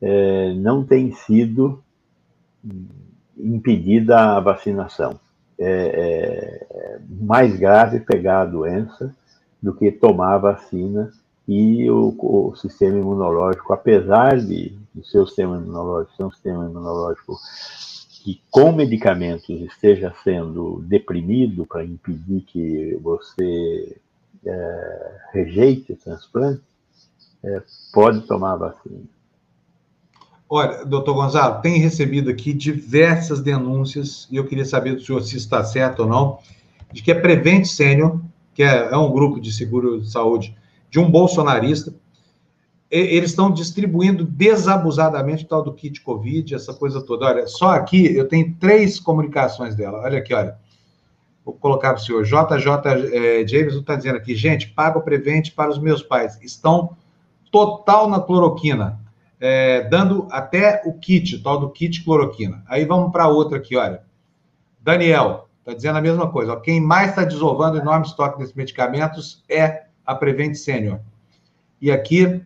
[0.00, 1.82] é, não tem sido
[3.36, 5.18] impedida a vacinação.
[5.58, 9.14] É, é, mais grave pegar a doença
[9.62, 11.10] do que tomar a vacina
[11.48, 17.38] e o, o sistema imunológico, apesar de o seu sistema imunológico ser um sistema imunológico
[18.22, 23.96] que com medicamentos esteja sendo deprimido para impedir que você
[24.44, 26.62] é, rejeite o transplante,
[27.44, 29.15] é, pode tomar a vacina.
[30.48, 35.36] Olha, doutor Gonzalo, tem recebido aqui diversas denúncias, e eu queria saber do senhor se
[35.36, 36.38] está certo ou não,
[36.92, 38.20] de que a Prevent Senior,
[38.54, 40.56] que é, é um grupo de seguro de saúde
[40.88, 41.92] de um bolsonarista,
[42.88, 47.26] eles estão distribuindo desabusadamente o tal do kit Covid, essa coisa toda.
[47.26, 50.02] Olha, só aqui eu tenho três comunicações dela.
[50.02, 50.56] Olha aqui, olha.
[51.44, 52.24] Vou colocar para o senhor.
[52.24, 56.38] JJ é, está dizendo aqui, gente, paga o Prevent para os meus pais.
[56.42, 56.96] Estão
[57.50, 59.00] total na cloroquina,
[59.40, 62.62] é, dando até o kit, o tal do kit cloroquina.
[62.66, 64.02] Aí vamos para outra aqui, olha.
[64.80, 66.52] Daniel, está dizendo a mesma coisa.
[66.52, 71.00] Ó, quem mais está desovando enorme estoque desses medicamentos é a Prevent Senior.
[71.80, 72.40] E aqui,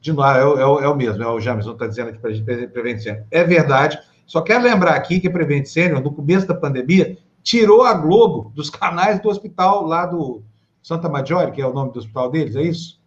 [0.00, 2.30] de novo, é, o, é o é mesmo, é o Jamerson está dizendo aqui para
[2.30, 3.24] a gente, Prevent Senior.
[3.30, 3.98] É verdade.
[4.26, 8.50] Só quero lembrar aqui que a Prevent Senior, no começo da pandemia, tirou a Globo
[8.54, 10.42] dos canais do hospital lá do
[10.82, 13.01] Santa Maggiore, que é o nome do hospital deles, é isso?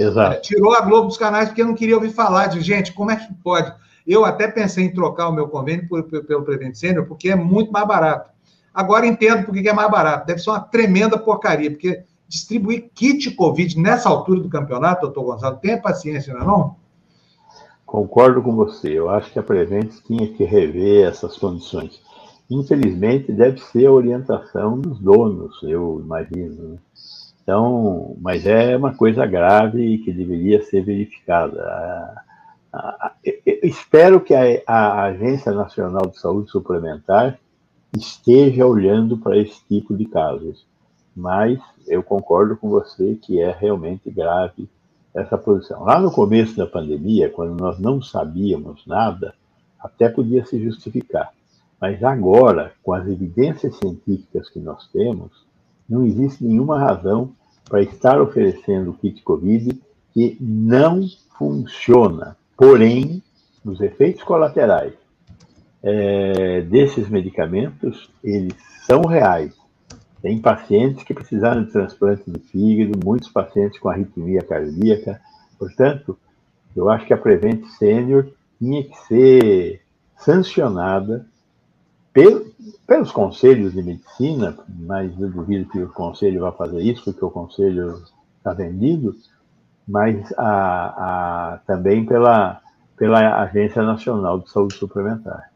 [0.00, 0.36] Exato.
[0.36, 3.16] É, tirou a Globo dos canais porque não queria ouvir falar de gente, como é
[3.16, 3.70] que pode?
[4.06, 7.36] Eu até pensei em trocar o meu convênio por, por, pelo Prevent Senior, porque é
[7.36, 8.30] muito mais barato.
[8.72, 10.26] Agora entendo por que é mais barato.
[10.26, 15.58] Deve ser uma tremenda porcaria, porque distribuir kit Covid nessa altura do campeonato, doutor Gonçalo,
[15.58, 16.76] tenha paciência, não é não?
[17.84, 18.88] Concordo com você.
[18.88, 22.00] Eu acho que a Prevent tinha que rever essas condições.
[22.48, 26.70] Infelizmente, deve ser a orientação dos donos, eu imagino.
[26.70, 26.78] Né?
[27.42, 32.22] Então, mas é uma coisa grave que deveria ser verificada.
[33.44, 37.38] espero que a, a Agência Nacional de Saúde Suplementar
[37.96, 40.66] esteja olhando para esse tipo de casos.
[41.16, 44.68] Mas eu concordo com você que é realmente grave
[45.14, 45.82] essa posição.
[45.82, 49.34] Lá no começo da pandemia, quando nós não sabíamos nada,
[49.78, 51.32] até podia se justificar.
[51.80, 55.49] Mas agora, com as evidências científicas que nós temos,
[55.90, 57.32] não existe nenhuma razão
[57.68, 59.80] para estar oferecendo o kit Covid
[60.14, 61.00] que não
[61.36, 62.36] funciona.
[62.56, 63.22] Porém,
[63.64, 64.94] os efeitos colaterais
[65.82, 68.54] é, desses medicamentos, eles
[68.86, 69.54] são reais.
[70.22, 75.20] Tem pacientes que precisaram de transplante de fígado, muitos pacientes com arritmia cardíaca.
[75.58, 76.18] Portanto,
[76.76, 79.80] eu acho que a Prevent Senior tinha que ser
[80.18, 81.26] sancionada
[82.12, 87.30] pelos conselhos de medicina, mas eu duvido que o conselho vá fazer isso, porque o
[87.30, 88.02] conselho
[88.38, 89.14] está vendido,
[89.86, 92.60] mas a, a, também pela,
[92.96, 95.50] pela Agência Nacional de Saúde Suplementar.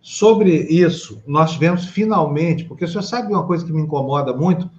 [0.00, 4.70] Sobre isso, nós tivemos finalmente, porque o senhor sabe uma coisa que me incomoda muito,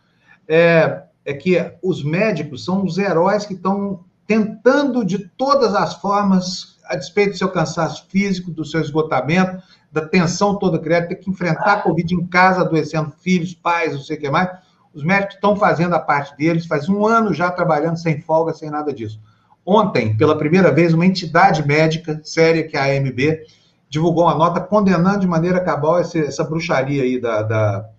[0.48, 6.77] é, é que os médicos são os heróis que estão tentando de todas as formas,
[6.90, 11.30] a despeito do seu cansaço físico, do seu esgotamento, da tensão toda criada, ter que
[11.30, 14.50] enfrentar a Covid em casa, adoecendo filhos, pais, não sei o que mais.
[14.94, 18.70] Os médicos estão fazendo a parte deles, faz um ano já trabalhando sem folga, sem
[18.70, 19.20] nada disso.
[19.66, 23.42] Ontem, pela primeira vez, uma entidade médica séria, que é a AMB,
[23.90, 27.90] divulgou uma nota condenando de maneira cabal essa, essa bruxaria aí, da, da,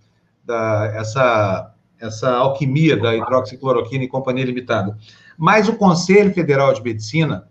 [0.44, 4.96] da, essa, essa alquimia da hidroxicloroquina e companhia limitada.
[5.36, 7.48] Mas o Conselho Federal de Medicina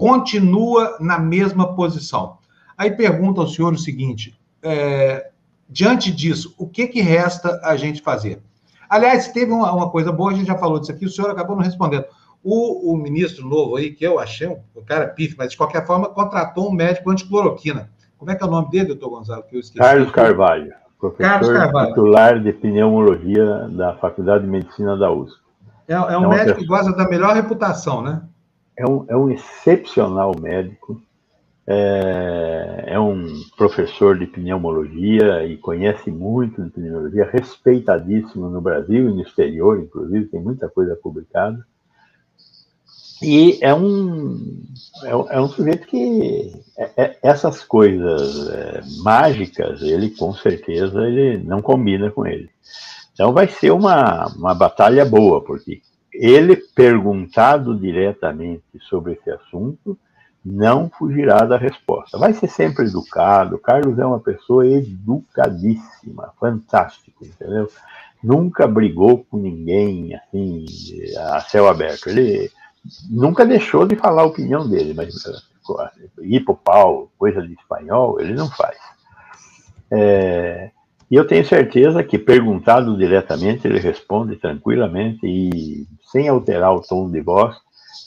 [0.00, 2.38] continua na mesma posição.
[2.76, 5.30] Aí pergunta ao senhor o seguinte: é,
[5.68, 8.42] diante disso, o que, que resta a gente fazer?
[8.88, 11.54] Aliás, teve uma, uma coisa boa, a gente já falou disso aqui, o senhor acabou
[11.54, 12.06] não respondendo.
[12.42, 16.08] O, o ministro novo aí, que eu achei um, cara pife, mas de qualquer forma
[16.08, 17.90] contratou um médico anticloroquina.
[18.16, 19.42] Como é que é o nome dele, doutor Gonzalo?
[19.42, 19.78] Que eu esqueci.
[19.78, 21.88] Carlos Carvalho, professor Carlos Carvalho.
[21.88, 25.38] titular de pneumologia da Faculdade de Medicina da USP.
[25.86, 26.56] É, é um é médico pessoa...
[26.56, 28.22] que gosta da melhor reputação, né?
[28.80, 31.02] É um, é um excepcional médico,
[31.66, 39.12] é, é, um professor de pneumologia e conhece muito de pneumologia, respeitadíssimo no Brasil e
[39.12, 41.62] no exterior, inclusive, tem muita coisa publicada.
[43.22, 44.62] E é um,
[45.04, 51.36] é, é um sujeito que é, é, essas coisas é, mágicas, ele com certeza ele
[51.36, 52.48] não combina com ele.
[53.12, 55.82] Então vai ser uma, uma batalha boa, porque
[56.20, 59.98] ele perguntado diretamente sobre esse assunto,
[60.44, 62.18] não fugirá da resposta.
[62.18, 63.58] Vai ser sempre educado.
[63.58, 67.70] Carlos é uma pessoa educadíssima, fantástico, entendeu?
[68.22, 70.66] Nunca brigou com ninguém assim
[71.16, 72.10] a céu aberto.
[72.10, 72.50] Ele
[73.08, 75.14] nunca deixou de falar a opinião dele, mas
[76.20, 78.76] ir para o pau, coisa de espanhol, ele não faz.
[79.90, 80.70] É,
[81.10, 87.10] e eu tenho certeza que, perguntado diretamente, ele responde tranquilamente e sem alterar o tom
[87.10, 87.56] de voz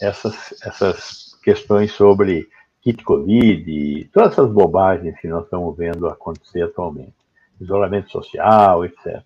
[0.02, 2.48] essas, essas questões sobre
[2.82, 7.14] kit Covid e todas essas bobagens que nós estamos vendo acontecer atualmente.
[7.60, 9.22] Isolamento social, etc.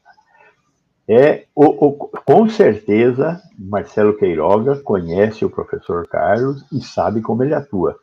[1.08, 7.54] É, o, o, com certeza, Marcelo Queiroga conhece o professor Carlos e sabe como ele
[7.54, 7.98] atua.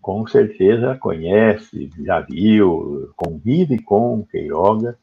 [0.00, 4.96] Com certeza conhece, já viu, convive com Queiroga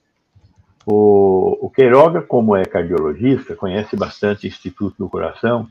[0.86, 5.68] o, o Queiroga, como é cardiologista, conhece bastante o Instituto do Coração,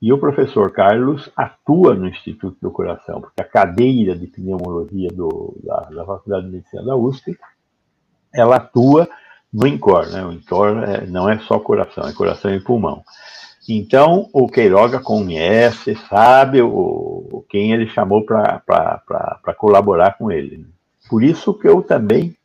[0.00, 5.56] e o professor Carlos atua no Instituto do Coração, porque a cadeira de pneumologia do,
[5.64, 7.38] da, da Faculdade de Medicina da USP,
[8.34, 9.08] ela atua
[9.52, 10.24] no INCOR, né?
[10.24, 13.02] O INCOR é, não é só coração, é coração e pulmão.
[13.68, 18.62] Então, o Queiroga conhece, sabe o, quem ele chamou para
[19.56, 20.66] colaborar com ele.
[21.08, 22.36] Por isso que eu também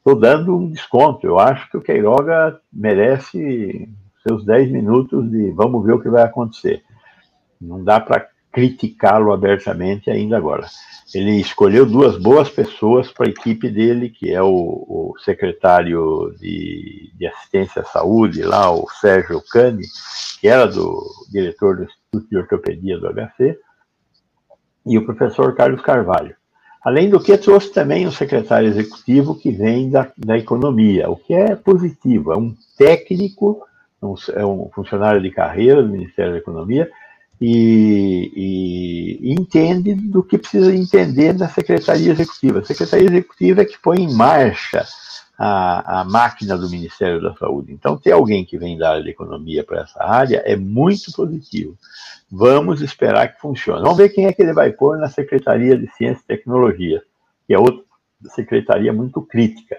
[0.00, 1.26] estou dando um desconto.
[1.26, 3.88] Eu acho que o Queiroga merece
[4.26, 6.82] seus 10 minutos de vamos ver o que vai acontecer.
[7.60, 10.66] Não dá para criticá-lo abertamente ainda agora.
[11.14, 17.12] Ele escolheu duas boas pessoas para a equipe dele, que é o, o secretário de,
[17.16, 19.84] de, assistência à saúde, lá, o Sérgio Cani,
[20.40, 23.58] que era do diretor do Instituto de Ortopedia do HC,
[24.86, 26.34] e o professor Carlos Carvalho.
[26.82, 31.34] Além do que, trouxe também um secretário executivo que vem da, da economia, o que
[31.34, 32.32] é positivo.
[32.32, 33.62] É um técnico,
[34.02, 36.90] um, é um funcionário de carreira do Ministério da Economia
[37.40, 42.60] e, e, e, entende do que precisa entender da Secretaria Executiva.
[42.60, 44.86] A Secretaria Executiva é que põe em marcha
[45.42, 47.72] a, a máquina do Ministério da Saúde.
[47.72, 51.78] Então, ter alguém que vem da área de economia para essa área é muito positivo.
[52.30, 53.80] Vamos esperar que funcione.
[53.80, 57.02] Vamos ver quem é que ele vai pôr na Secretaria de Ciência e Tecnologia,
[57.46, 57.82] que é outra
[58.26, 59.78] secretaria muito crítica,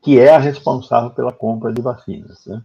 [0.00, 2.46] que é a responsável pela compra de vacinas.
[2.46, 2.62] Né?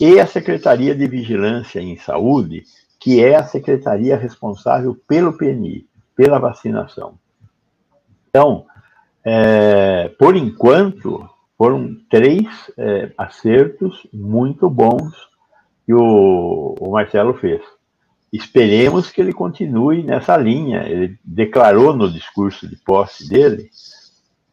[0.00, 2.64] E a Secretaria de Vigilância em Saúde,
[2.98, 5.86] que é a secretaria responsável pelo PNI,
[6.16, 7.18] pela vacinação.
[8.30, 8.64] Então,
[9.30, 12.46] é, por enquanto, foram três
[12.78, 15.14] é, acertos muito bons
[15.84, 17.60] que o, o Marcelo fez.
[18.32, 20.82] Esperemos que ele continue nessa linha.
[20.84, 23.68] Ele declarou no discurso de posse dele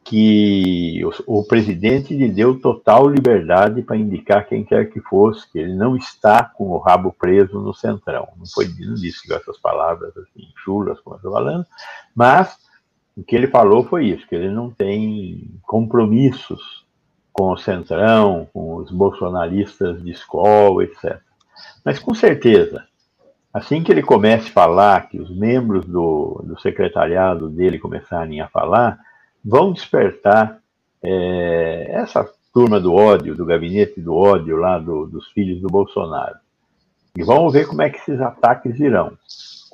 [0.03, 5.57] que o, o, presidente lhe deu total liberdade para indicar quem quer que fosse, que
[5.57, 8.27] ele não está com o rabo preso no centrão.
[8.37, 11.65] Não foi não disse essas palavras assim, chulas, como eu estou falando,
[12.13, 12.64] mas
[13.15, 16.85] o que ele falou foi isso, que ele não tem compromissos
[17.31, 21.19] com o centrão, com os bolsonaristas de escola, etc.
[21.83, 22.85] Mas com certeza,
[23.55, 28.49] Assim que ele comece a falar, que os membros do, do secretariado dele começarem a
[28.49, 28.99] falar,
[29.41, 30.59] vão despertar
[31.01, 36.35] é, essa turma do ódio, do gabinete do ódio lá do, dos filhos do Bolsonaro.
[37.17, 39.13] E vamos ver como é que esses ataques irão.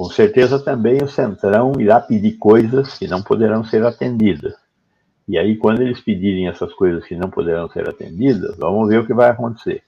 [0.02, 4.56] Com certeza também o Centrão irá pedir coisas que não poderão ser atendidas.
[5.28, 9.06] E aí, quando eles pedirem essas coisas que não poderão ser atendidas, vamos ver o
[9.06, 9.84] que vai acontecer.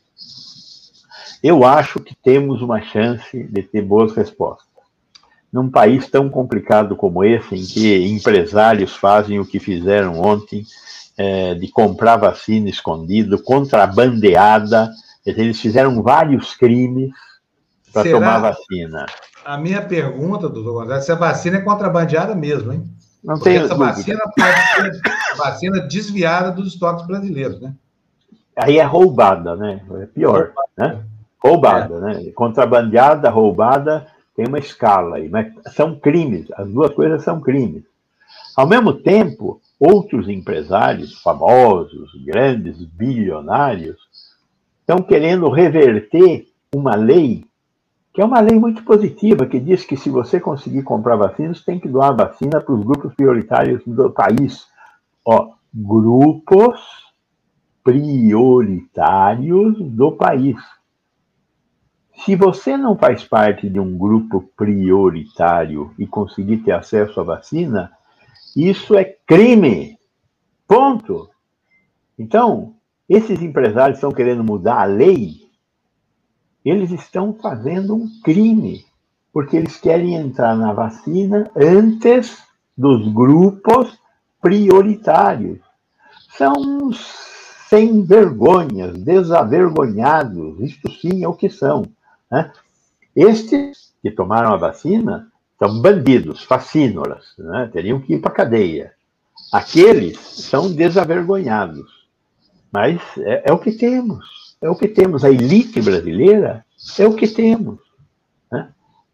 [1.41, 4.67] Eu acho que temos uma chance de ter boas respostas.
[5.51, 10.63] Num país tão complicado como esse, em que empresários fazem o que fizeram ontem,
[11.17, 14.91] é, de comprar vacina escondido, contrabandeada,
[15.25, 17.09] eles fizeram vários crimes
[17.91, 19.07] para tomar vacina.
[19.45, 22.83] A minha pergunta, doutor Gonzalez, se a vacina é contrabandeada mesmo, hein?
[23.23, 23.85] Não tem essa dúvida.
[23.93, 27.73] vacina pode ser vacina desviada dos estoques brasileiros, né?
[28.55, 29.81] Aí é roubada, né?
[30.01, 30.69] É pior, roubada.
[30.77, 31.03] né?
[31.43, 31.99] Roubada, é.
[32.01, 32.31] né?
[32.31, 37.83] Contrabandeada, roubada, tem uma escala aí, mas são crimes, as duas coisas são crimes.
[38.55, 43.97] Ao mesmo tempo, outros empresários famosos, grandes, bilionários,
[44.79, 47.43] estão querendo reverter uma lei
[48.13, 51.79] que é uma lei muito positiva, que diz que se você conseguir comprar vacinas, tem
[51.79, 54.67] que doar vacina para os grupos prioritários do país.
[55.25, 56.79] Ó, grupos
[57.83, 60.57] prioritários do país.
[62.23, 67.91] Se você não faz parte de um grupo prioritário e conseguir ter acesso à vacina,
[68.55, 69.97] isso é crime.
[70.67, 71.29] Ponto.
[72.17, 72.75] Então,
[73.09, 75.42] esses empresários estão querendo mudar a lei,
[76.65, 78.85] eles estão fazendo um crime.
[79.31, 82.37] porque eles querem entrar na vacina antes
[82.77, 83.97] dos grupos
[84.39, 85.59] prioritários.
[86.37, 86.91] São
[87.73, 91.83] sem vergonhas, desavergonhados, isto sim é o que são.
[92.29, 92.51] Né?
[93.15, 97.69] Estes que tomaram a vacina são bandidos, fascínoras, né?
[97.73, 98.93] teriam que ir para a cadeia.
[99.51, 102.03] Aqueles são desavergonhados.
[102.71, 104.42] Mas é, é, o que temos.
[104.63, 105.25] É o que temos.
[105.25, 106.65] A elite brasileira
[106.97, 107.79] é o que temos.
[108.49, 108.69] Né?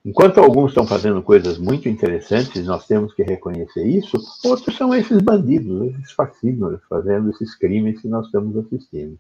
[0.06, 5.20] Enquanto alguns estão fazendo coisas muito interessantes, nós temos que reconhecer isso, outros são esses
[5.20, 9.18] bandidos, esses fascínoras, fazendo esses crimes que nós estamos assistindo.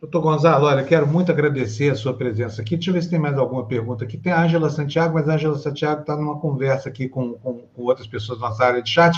[0.00, 2.76] Doutor Gonzalo, olha, quero muito agradecer a sua presença aqui.
[2.76, 4.16] Deixa eu ver se tem mais alguma pergunta aqui.
[4.16, 7.82] Tem a Ângela Santiago, mas a Ângela Santiago está numa conversa aqui com, com, com,
[7.82, 9.16] outras pessoas na nossa área de chat.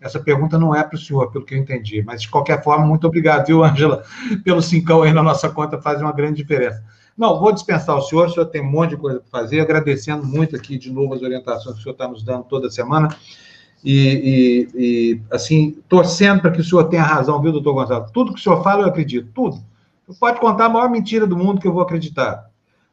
[0.00, 2.02] Essa pergunta não é para o senhor, pelo que eu entendi.
[2.02, 4.04] Mas, de qualquer forma, muito obrigado, viu, Ângela,
[4.44, 6.82] pelo cincão aí na nossa conta, faz uma grande diferença.
[7.16, 10.24] Não, vou dispensar o senhor, o senhor tem um monte de coisa para fazer, agradecendo
[10.24, 13.08] muito aqui de novo as orientações que o senhor está nos dando toda semana.
[13.84, 18.06] E, e, e assim, torcendo para que o senhor tenha razão, viu, doutor Gonzalo?
[18.12, 19.60] Tudo que o senhor fala, eu acredito, tudo.
[20.20, 22.48] Pode contar a maior mentira do mundo que eu vou acreditar.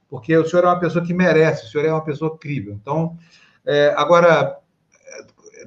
[0.10, 2.74] Porque o senhor é uma pessoa que merece, o senhor é uma pessoa crível.
[2.74, 3.18] Então,
[3.66, 4.58] é, agora,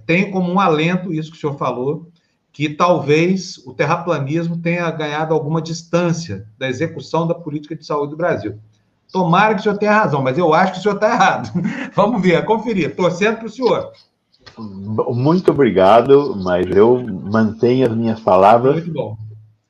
[0.08, 2.08] tenho como um alento isso que o senhor falou,
[2.50, 8.16] que talvez o terraplanismo tenha ganhado alguma distância da execução da política de saúde do
[8.16, 8.58] Brasil.
[9.12, 11.50] Tomara que o senhor tenha razão, mas eu acho que o senhor está errado.
[11.94, 12.96] Vamos ver, conferir.
[12.96, 13.92] Torcendo para o senhor.
[15.10, 18.82] Muito obrigado, mas eu mantenho as minhas palavras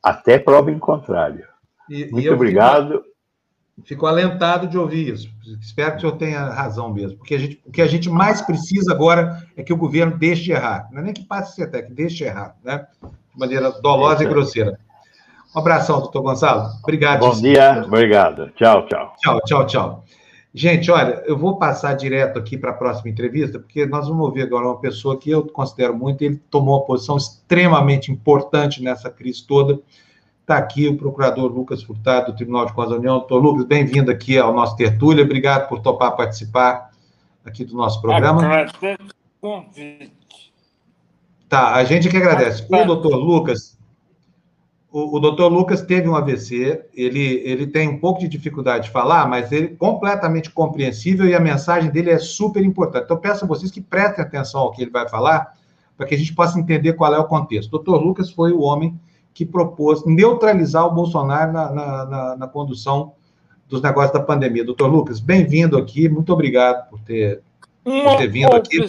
[0.01, 1.45] até prova em contrário.
[1.91, 3.03] E, Muito e obrigado.
[3.85, 5.29] Fico alentado de ouvir isso.
[5.61, 7.19] Espero que o senhor tenha razão mesmo.
[7.19, 10.43] Porque a gente, o que a gente mais precisa agora é que o governo deixe
[10.45, 10.89] de errar.
[10.93, 12.87] Não é nem que passe até, que deixe de errar, né?
[13.03, 14.79] De maneira dolosa e grosseira.
[15.55, 16.69] Um abração, doutor Gonçalo.
[16.83, 17.21] Obrigado.
[17.21, 18.51] Bom dia, obrigado.
[18.51, 19.15] Tchau, tchau.
[19.19, 20.05] Tchau, tchau, tchau.
[20.53, 24.43] Gente, olha, eu vou passar direto aqui para a próxima entrevista, porque nós vamos ouvir
[24.43, 29.47] agora uma pessoa que eu considero muito, ele tomou uma posição extremamente importante nessa crise
[29.47, 29.79] toda,
[30.49, 33.19] Está aqui o procurador Lucas Furtado, do Tribunal de Contas da União.
[33.19, 35.23] Doutor Lucas, bem-vindo aqui ao nosso Tertúlia.
[35.23, 36.91] Obrigado por topar participar
[37.45, 38.41] aqui do nosso programa.
[39.43, 40.11] convite.
[41.51, 42.67] Tá, a gente que agradece.
[42.67, 43.79] O doutor Lucas,
[44.91, 48.91] o, o doutor Lucas teve um AVC, ele, ele tem um pouco de dificuldade de
[48.91, 53.05] falar, mas ele é completamente compreensível e a mensagem dele é super importante.
[53.05, 55.59] Então, peço a vocês que prestem atenção ao que ele vai falar,
[55.95, 57.69] para que a gente possa entender qual é o contexto.
[57.69, 58.99] O doutor Lucas foi o homem
[59.39, 63.15] que propôs neutralizar o Bolsonaro na, na, na, na condução
[63.69, 64.65] dos negócios da pandemia.
[64.65, 67.41] Doutor Lucas, bem-vindo aqui, muito obrigado por ter,
[67.85, 68.85] por ter vindo aqui.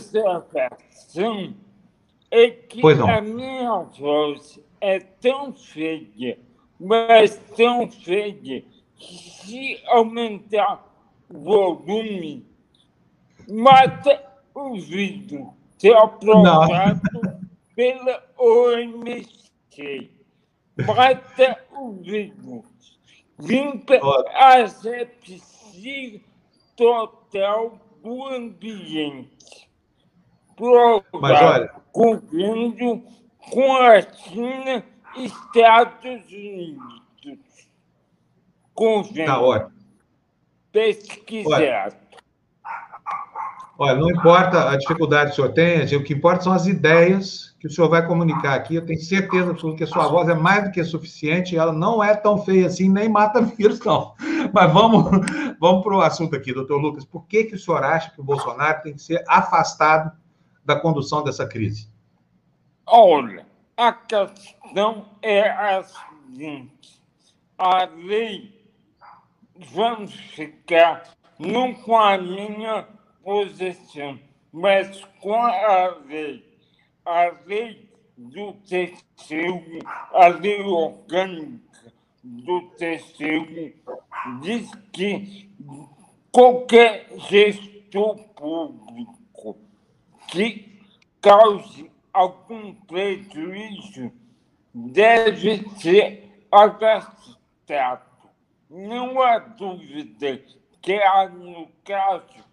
[0.90, 1.56] Sim,
[2.32, 3.08] é que pois não.
[3.08, 6.40] a minha voz é tão feia,
[6.80, 8.64] mas tão feia,
[8.96, 10.84] que se aumentar
[11.32, 12.44] o volume,
[13.48, 14.20] mata
[14.56, 17.40] o vídeo, é aprovado não.
[17.76, 20.18] pela OMC
[20.86, 23.00] mata o vírus,
[23.40, 24.00] limpa
[24.34, 26.22] a sepsia
[26.76, 29.70] total do ambiente.
[30.56, 33.04] Prova convênio
[33.52, 34.84] com a China
[35.16, 37.70] e Estados Unidos.
[38.74, 39.26] Convênio.
[39.26, 39.80] Tá ótimo.
[40.72, 41.56] Pesquisado.
[41.56, 42.09] Olha,
[43.80, 47.68] não importa a dificuldade que o senhor tem, o que importa são as ideias que
[47.68, 48.76] o senhor vai comunicar aqui.
[48.76, 52.14] Eu tenho certeza que a sua voz é mais do que suficiente, ela não é
[52.14, 54.14] tão feia assim, nem mata vírus, não.
[54.54, 55.06] Mas vamos,
[55.60, 57.06] vamos para o assunto aqui, doutor Lucas.
[57.06, 60.12] Por que, que o senhor acha que o Bolsonaro tem que ser afastado
[60.66, 61.90] da condução dessa crise?
[62.86, 63.46] Olha,
[63.78, 67.02] a questão é a seguinte:
[67.58, 68.62] a lei,
[69.74, 71.04] vamos ficar
[71.40, 72.86] a minha
[73.30, 74.20] posição,
[74.52, 76.44] mas com a lei.
[77.06, 79.64] A lei do TCU,
[80.12, 83.72] a lei orgânica do TCU,
[84.42, 85.48] diz que
[86.32, 89.58] qualquer gestor público
[90.28, 90.82] que
[91.22, 94.12] cause algum prejuízo
[94.74, 98.10] deve ser afastado.
[98.68, 100.44] Não há dúvida
[100.82, 102.49] que há, no caso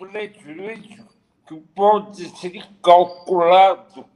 [0.00, 1.06] prejuízo
[1.46, 4.06] que pode ser calculado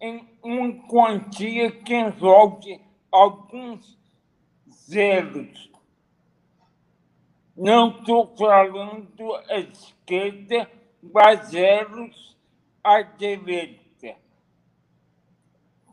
[0.00, 3.98] em uma quantia que envolve alguns
[4.72, 5.68] zeros.
[7.56, 10.70] Não estou falando à esquerda,
[11.02, 12.38] mas zeros
[12.82, 14.16] à direita.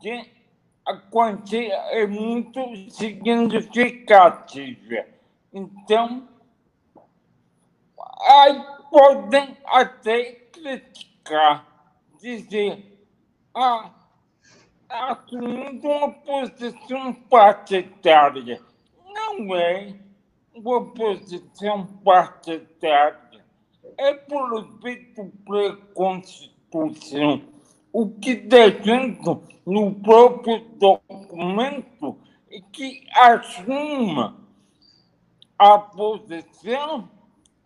[0.00, 0.30] Que
[0.86, 2.60] a quantia é muito
[2.90, 5.04] significativa.
[5.52, 6.28] Então,
[8.20, 11.66] Aí podem até criticar,
[12.20, 12.98] dizer,
[13.54, 13.90] ah,
[14.88, 18.60] assumindo uma posição partidária.
[19.06, 19.94] Não é
[20.54, 23.44] uma posição partidária.
[23.96, 27.42] É por efeito pré-constituição.
[27.92, 32.18] O que defendo no próprio documento
[32.50, 34.36] é que assuma
[35.58, 37.08] a posição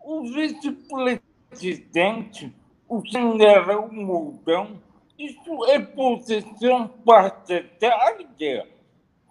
[0.03, 2.51] o vice-presidente,
[2.87, 4.81] o general Mourão,
[5.17, 8.67] isso é posição partidária,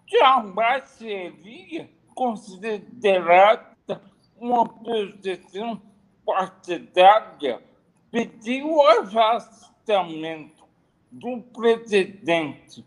[0.07, 3.73] jamais seria considerada
[4.37, 5.81] uma posição
[6.25, 7.61] partidária.
[8.11, 10.63] Pedir o afastamento
[11.11, 12.85] do presidente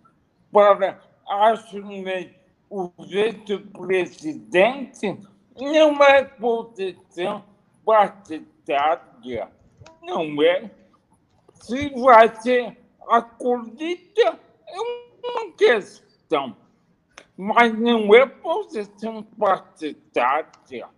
[0.53, 2.35] para assumir
[2.71, 5.19] o vice-presidente
[5.57, 7.45] não é posição
[7.87, 9.49] partidária,
[10.03, 10.69] não é?
[11.55, 12.77] Se vai ser
[13.09, 16.57] acolhida, é uma questão,
[17.37, 20.89] mas não é posição partidária.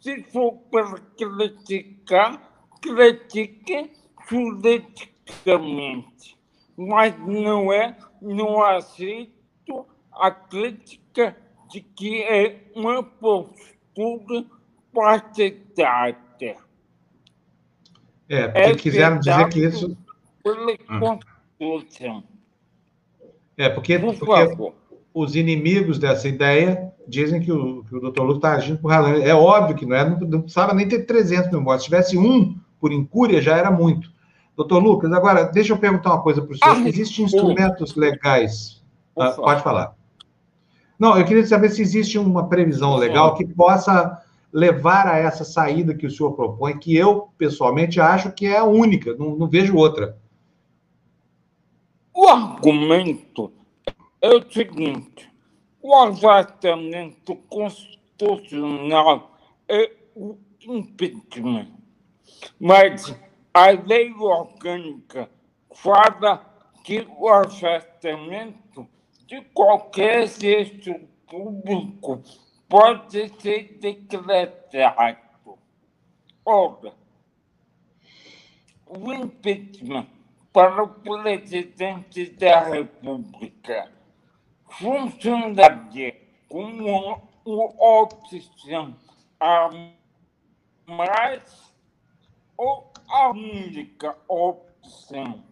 [0.00, 2.40] Se for para criticar,
[2.80, 3.90] critique
[4.28, 6.38] politicamente,
[6.76, 11.36] mas não é, não aceito a crítica
[11.68, 14.46] de que é uma postura
[14.92, 16.56] partidária.
[18.28, 19.96] É, porque é quiseram dizer que isso.
[20.46, 22.22] Hum.
[23.56, 24.72] É, porque, porque
[25.12, 29.14] os inimigos dessa ideia dizem que o, que o doutor Lucas está agindo por razão.
[29.14, 31.82] É óbvio que não é, não, não precisava nem ter 300 mil mortos.
[31.84, 34.10] Se tivesse um por incúria, já era muito.
[34.56, 36.76] Doutor Lucas, agora, deixa eu perguntar uma coisa para o senhor.
[36.76, 38.82] Ah, Existem instrumentos legais.
[39.18, 39.94] Ah, pode falar.
[40.98, 44.20] Não, eu queria saber se existe uma previsão legal que possa
[44.52, 48.64] levar a essa saída que o senhor propõe, que eu, pessoalmente, acho que é a
[48.64, 50.18] única, não, não vejo outra.
[52.14, 53.52] O argumento
[54.20, 55.30] é o seguinte:
[55.80, 59.38] o afastamento constitucional
[59.68, 60.36] é o
[60.66, 61.68] impeachment.
[62.58, 63.14] Mas
[63.54, 65.30] a lei orgânica
[65.74, 66.44] fala
[66.84, 68.86] que o afastamento
[69.26, 70.94] de qualquer gesto
[71.28, 72.22] público
[72.70, 75.58] pode ser decretado.
[76.46, 76.94] Ora,
[78.86, 80.06] o impeachment
[80.52, 83.90] para o presidente da República
[84.68, 86.16] funcionaria
[86.48, 88.96] como uma opção
[89.40, 89.68] a
[90.86, 91.74] mais
[92.56, 95.44] ou a única opção.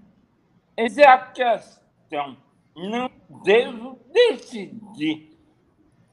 [0.77, 2.37] Essa é a questão.
[2.77, 3.11] Não
[3.43, 5.37] devo decidir.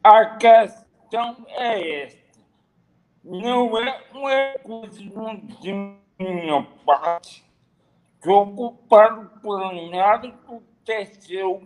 [0.04, 0.85] A questão
[1.16, 2.40] questão é esta.
[3.24, 5.04] Não é um recurso
[5.62, 5.74] de
[6.20, 7.44] minha parte
[8.22, 11.62] que ocupar o plenário do TCU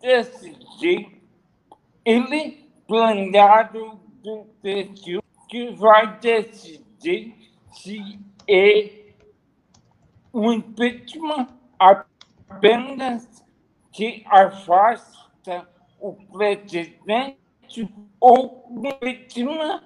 [0.00, 1.22] decidir.
[2.04, 8.18] Ele, plenário do TCU, que vai decidir se
[8.48, 9.14] é
[10.34, 13.44] um impeachment apenas
[13.92, 15.68] que afasta
[16.00, 17.41] o presidente
[18.20, 19.82] ou vítima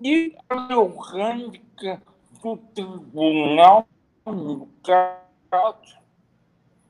[0.00, 0.34] e
[0.70, 2.02] orgânica
[2.42, 3.86] do tribunal,
[4.26, 5.98] no caso,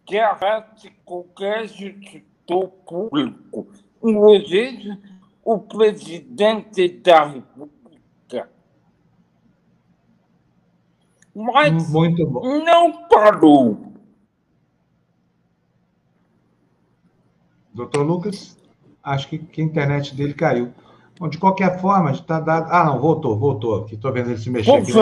[0.05, 3.69] que arrasta qualquer gestor público,
[4.03, 4.99] inclusive
[5.45, 8.51] o presidente da República.
[11.35, 12.65] Mas Muito bom.
[12.65, 13.93] não parou.
[17.73, 18.58] Doutor Lucas?
[19.09, 20.73] Acho que, que a internet dele caiu.
[21.19, 22.69] Bom, de qualquer forma, está dado.
[22.71, 23.87] Ah, não, voltou, voltou.
[23.91, 24.93] Estou vendo ele se mexer aqui.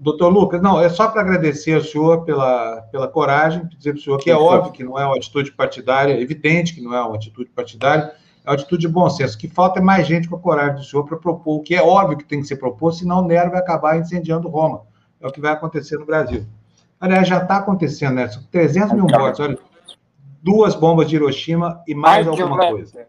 [0.00, 4.02] Doutor Lucas, não, é só para agradecer ao senhor pela, pela coragem, dizer para o
[4.02, 7.02] senhor que é óbvio que não é uma atitude partidária, é evidente que não é
[7.02, 8.12] uma atitude partidária,
[8.44, 9.34] é uma atitude de bom senso.
[9.34, 11.74] O que falta é mais gente com a coragem do senhor para propor o que
[11.74, 14.82] é óbvio que tem que ser proposto, senão o Nero vai acabar incendiando Roma.
[15.20, 16.46] É o que vai acontecer no Brasil.
[17.00, 18.28] Aliás, já está acontecendo, né?
[18.28, 19.40] São 300 mil mortes.
[19.40, 19.58] Olha,
[20.42, 23.06] duas bombas de Hiroshima e mais Ai, alguma coisa.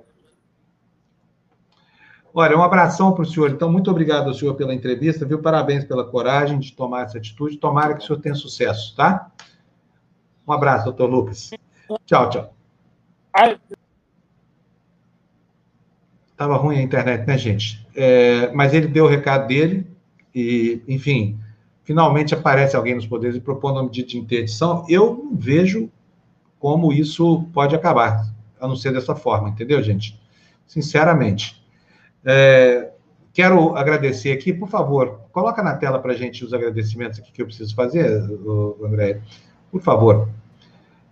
[2.33, 3.49] Olha, um abração para o senhor.
[3.49, 5.41] Então, muito obrigado ao senhor pela entrevista, viu?
[5.41, 7.57] Parabéns pela coragem de tomar essa atitude.
[7.57, 9.31] Tomara que o senhor tenha sucesso, tá?
[10.47, 11.49] Um abraço, doutor Lucas.
[12.05, 12.53] Tchau, tchau.
[16.31, 17.85] Estava ruim a internet, né, gente?
[17.95, 19.85] É, mas ele deu o recado dele
[20.33, 21.37] e, enfim,
[21.83, 24.85] finalmente aparece alguém nos poderes e propondo uma medida de interdição.
[24.87, 25.91] Eu não vejo
[26.59, 28.27] como isso pode acabar,
[28.59, 30.19] a não ser dessa forma, entendeu, gente?
[30.67, 31.63] Sinceramente.
[32.23, 32.91] É,
[33.33, 37.41] quero agradecer aqui, por favor, coloca na tela para a gente os agradecimentos aqui que
[37.41, 38.05] eu preciso fazer,
[38.85, 39.21] André.
[39.71, 40.29] Por favor.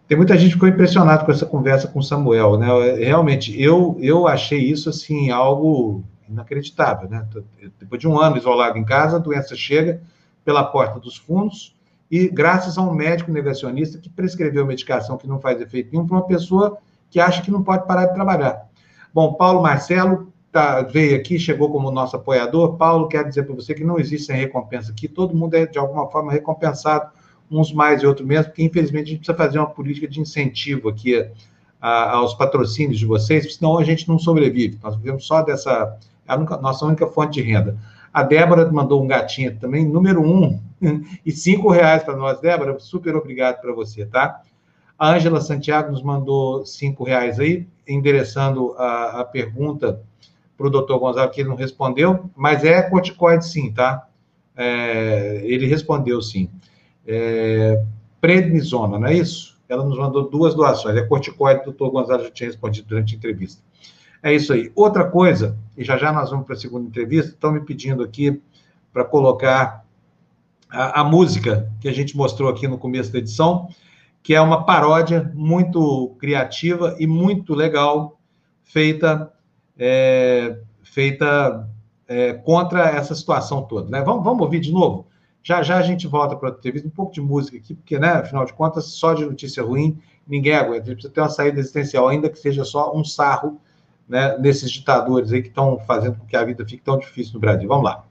[0.08, 2.68] Tem muita gente que ficou impressionada com essa conversa com o Samuel, né?
[2.96, 7.28] Realmente, eu, eu achei isso, assim, algo inacreditável, né?
[7.80, 10.02] Depois de um ano isolado em casa, a doença chega
[10.46, 11.77] pela porta dos fundos
[12.10, 16.18] e graças a um médico negacionista que prescreveu medicação que não faz efeito nenhum para
[16.18, 16.78] uma pessoa
[17.10, 18.68] que acha que não pode parar de trabalhar.
[19.14, 22.78] Bom, Paulo Marcelo tá, veio aqui, chegou como nosso apoiador.
[22.78, 26.10] Paulo, quero dizer para você que não existe recompensa aqui, todo mundo é de alguma
[26.10, 27.12] forma recompensado,
[27.50, 30.90] uns mais e outros menos, porque infelizmente a gente precisa fazer uma política de incentivo
[30.90, 31.26] aqui
[31.82, 34.78] a, aos patrocínios de vocês, senão a gente não sobrevive.
[34.84, 35.98] Nós vivemos só dessa,
[36.28, 37.78] é a nossa única fonte de renda.
[38.18, 40.60] A Débora mandou um gatinho também, número um,
[41.24, 42.40] e cinco reais para nós.
[42.40, 44.42] Débora, super obrigado para você, tá?
[44.98, 50.02] A Ângela Santiago nos mandou cinco reais aí, endereçando a, a pergunta
[50.58, 54.08] para o doutor Gonzalo, que ele não respondeu, mas é corticoide sim, tá?
[54.56, 56.50] É, ele respondeu sim.
[57.06, 57.84] É,
[58.20, 59.60] prednisona, não é isso?
[59.70, 60.98] Ela nos mandou duas doações.
[60.98, 63.62] É corticoide, o doutor Gonzalo já tinha respondido durante a entrevista.
[64.22, 64.72] É isso aí.
[64.76, 68.42] Outra coisa, e já já nós vamos para a segunda entrevista, estão me pedindo aqui
[68.92, 69.86] para colocar
[70.70, 73.70] a, a, música que a gente mostrou aqui no começo da edição,
[74.24, 78.20] que é uma paródia muito criativa e muito legal,
[78.64, 79.32] feita,
[79.78, 81.70] é, feita
[82.08, 83.90] é, contra essa situação toda.
[83.90, 84.02] Né?
[84.02, 85.08] Vamos, vamos ouvir de novo?
[85.44, 88.10] Já já a gente volta para a entrevista, um pouco de música aqui, porque, né,
[88.10, 89.98] afinal de contas, só de notícia ruim
[90.28, 90.84] ninguém aguenta.
[90.84, 93.62] A gente precisa ter uma saída existencial, ainda que seja só um sarro
[94.08, 97.40] né, nesses ditadores aí que estão fazendo com que a vida fique tão difícil no
[97.40, 97.68] Brasil.
[97.68, 98.04] Vamos lá.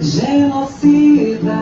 [0.00, 1.56] Genocida,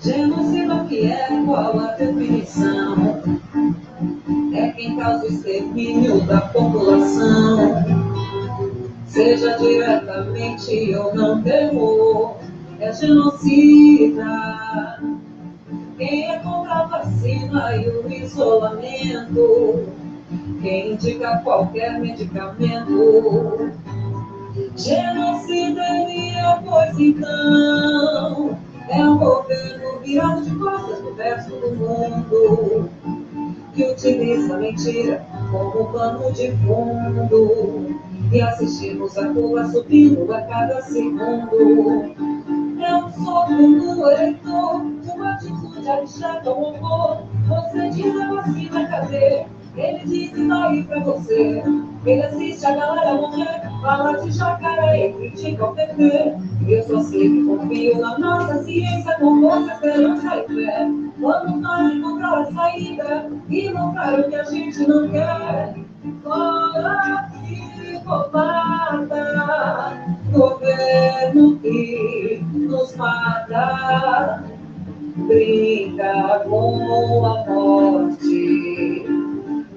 [0.00, 3.22] genocida que é qual a definição?
[4.54, 7.84] É quem causa o extermínio da população,
[9.06, 12.36] seja diretamente ou não terror,
[12.80, 14.22] é genocida
[16.02, 19.86] quem é contra a vacina e o isolamento?
[20.60, 23.70] Quem indica qualquer medicamento?
[24.76, 32.90] Genocidaria, pois então, é um governo virado de costas no resto do mundo,
[33.72, 38.00] que utiliza a mentira como pano de fundo,
[38.32, 42.14] e assistimos a curva subindo a cada segundo.
[42.84, 44.82] É um soco no eleitor,
[45.14, 47.22] uma atitude alichada ao horror.
[47.48, 49.46] Você diz a vacina, cadê?
[49.76, 51.62] Ele tá aí pra você.
[52.04, 56.36] Ele assiste a galera morrer, fala de jacaré e critica o PT.
[56.68, 60.88] Eu só sei que confio na nossa ciência, com força, esperança e fé.
[61.18, 65.74] Vamos nós encontrar a saída e mostrar o que a gente não quer.
[66.22, 67.30] Fora
[68.02, 68.56] psicopata,
[70.32, 74.42] governo que nos mata,
[75.16, 79.04] brinca com a morte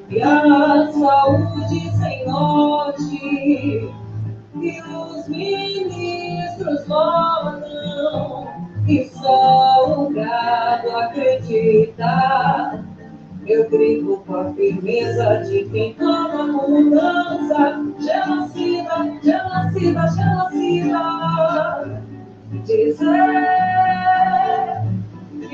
[0.09, 3.89] e a saúde sem norte.
[4.61, 8.47] E os ministros votam
[8.88, 12.83] e só o gado acredita.
[13.45, 17.83] Eu grito com a firmeza de quem clama mudança.
[17.99, 22.01] Genocida, genocida, genocida.
[22.63, 24.05] Dizer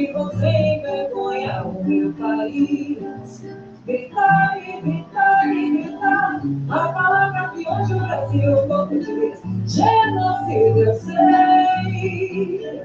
[0.07, 3.45] que você envergonha o meu país.
[3.85, 9.41] Gritar e gritar e gritar a palavra que hoje o Brasil todo diz.
[9.75, 12.81] Genocida, eu sei.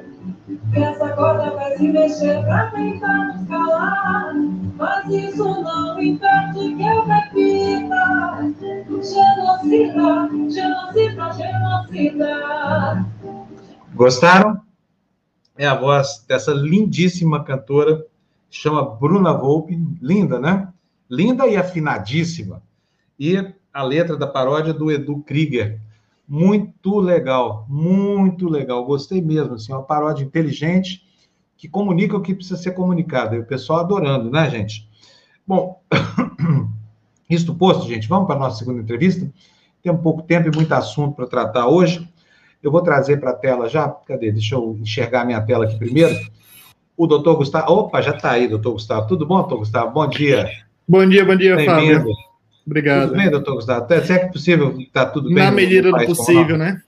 [0.74, 4.34] Essa corda vai se mexer pra tentar nos calar.
[4.76, 8.52] Mas isso não impede que eu repita.
[9.02, 13.06] Genocida, genocida, genocida.
[13.94, 14.65] Gostaram?
[15.58, 18.04] É a voz dessa lindíssima cantora,
[18.50, 20.68] chama Bruna Volpe, linda, né?
[21.08, 22.62] Linda e afinadíssima.
[23.18, 23.36] E
[23.72, 25.80] a letra da paródia do Edu Krieger.
[26.28, 28.84] Muito legal, muito legal.
[28.84, 31.06] Gostei mesmo, assim, uma paródia inteligente
[31.56, 33.34] que comunica o que precisa ser comunicado.
[33.34, 34.88] E o pessoal adorando, né, gente?
[35.46, 35.80] Bom,
[37.30, 39.30] isto posto, gente, vamos para a nossa segunda entrevista.
[39.82, 42.06] Tem um pouco tempo e muito assunto para tratar hoje.
[42.66, 43.88] Eu vou trazer para a tela já.
[43.88, 44.32] Cadê?
[44.32, 46.12] Deixa eu enxergar minha tela aqui primeiro.
[46.96, 47.72] O doutor Gustavo.
[47.72, 49.06] Opa, já está aí, doutor Gustavo.
[49.06, 49.92] Tudo bom, doutor Gustavo?
[49.92, 50.50] Bom dia.
[50.88, 52.06] Bom dia, bom dia, Fábio.
[52.66, 53.10] Obrigado.
[53.10, 53.86] Tudo bem, doutor Gustavo?
[54.04, 55.44] Se é que possível, está tudo bem?
[55.44, 56.82] Na medida do possível, né?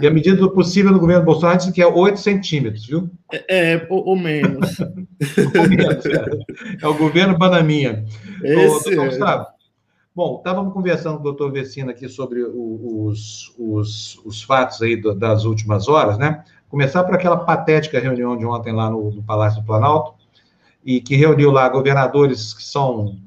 [0.00, 3.10] E a medida do possível no governo Bolsonaro disse que é 8 centímetros, viu?
[3.30, 4.80] É, é ou, ou, menos.
[4.80, 6.24] ou menos é.
[6.80, 6.88] é.
[6.88, 8.02] o governo bananinha.
[8.42, 8.66] Esse...
[8.66, 9.46] Ô, doutor Gustavo,
[10.14, 15.46] Bom, estávamos conversando com o doutor Vecina aqui sobre os, os, os fatos aí das
[15.46, 16.44] últimas horas, né?
[16.68, 20.14] Começar por aquela patética reunião de ontem lá no, no Palácio do Planalto,
[20.84, 23.18] e que reuniu lá governadores que são,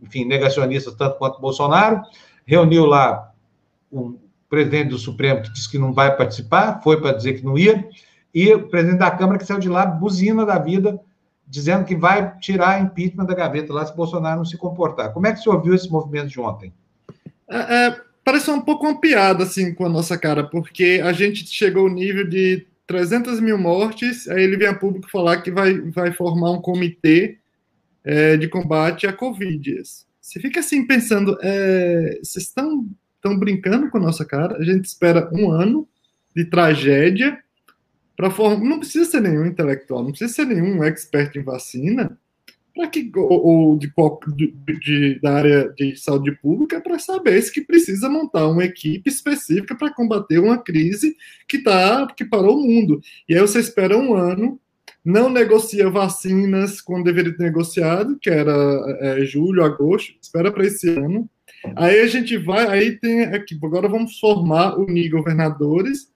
[0.00, 2.02] enfim, negacionistas tanto quanto Bolsonaro,
[2.46, 3.32] reuniu lá
[3.90, 4.14] o
[4.48, 7.84] presidente do Supremo que disse que não vai participar, foi para dizer que não ia,
[8.32, 11.00] e o presidente da Câmara que saiu de lá, buzina da vida,
[11.48, 15.12] dizendo que vai tirar impeachment da gaveta lá se Bolsonaro não se comportar.
[15.12, 16.72] Como é que você ouviu esse movimento de ontem?
[17.48, 21.46] É, é, parece um pouco uma piada, assim, com a nossa cara, porque a gente
[21.46, 25.80] chegou ao nível de 300 mil mortes, aí ele vem a público falar que vai,
[25.80, 27.38] vai formar um comitê
[28.04, 29.82] é, de combate à Covid.
[30.20, 34.58] Você fica assim pensando, é, vocês estão brincando com a nossa cara?
[34.58, 35.88] A gente espera um ano
[36.36, 37.38] de tragédia
[38.18, 38.64] para formar.
[38.64, 42.18] Não precisa ser nenhum intelectual, não precisa ser nenhum expert em vacina,
[42.74, 43.92] para que ou, de,
[44.36, 49.08] de, de, da área de saúde pública para saber se que precisa montar uma equipe
[49.08, 51.16] específica para combater uma crise
[51.48, 53.00] que tá que parou o mundo.
[53.28, 54.60] E aí você espera um ano,
[55.04, 58.52] não negocia vacinas quando deveria ter negociado, que era
[59.00, 61.28] é, julho, agosto, espera para esse ano.
[61.74, 66.08] Aí a gente vai, aí tem aqui, agora vamos formar unir governadores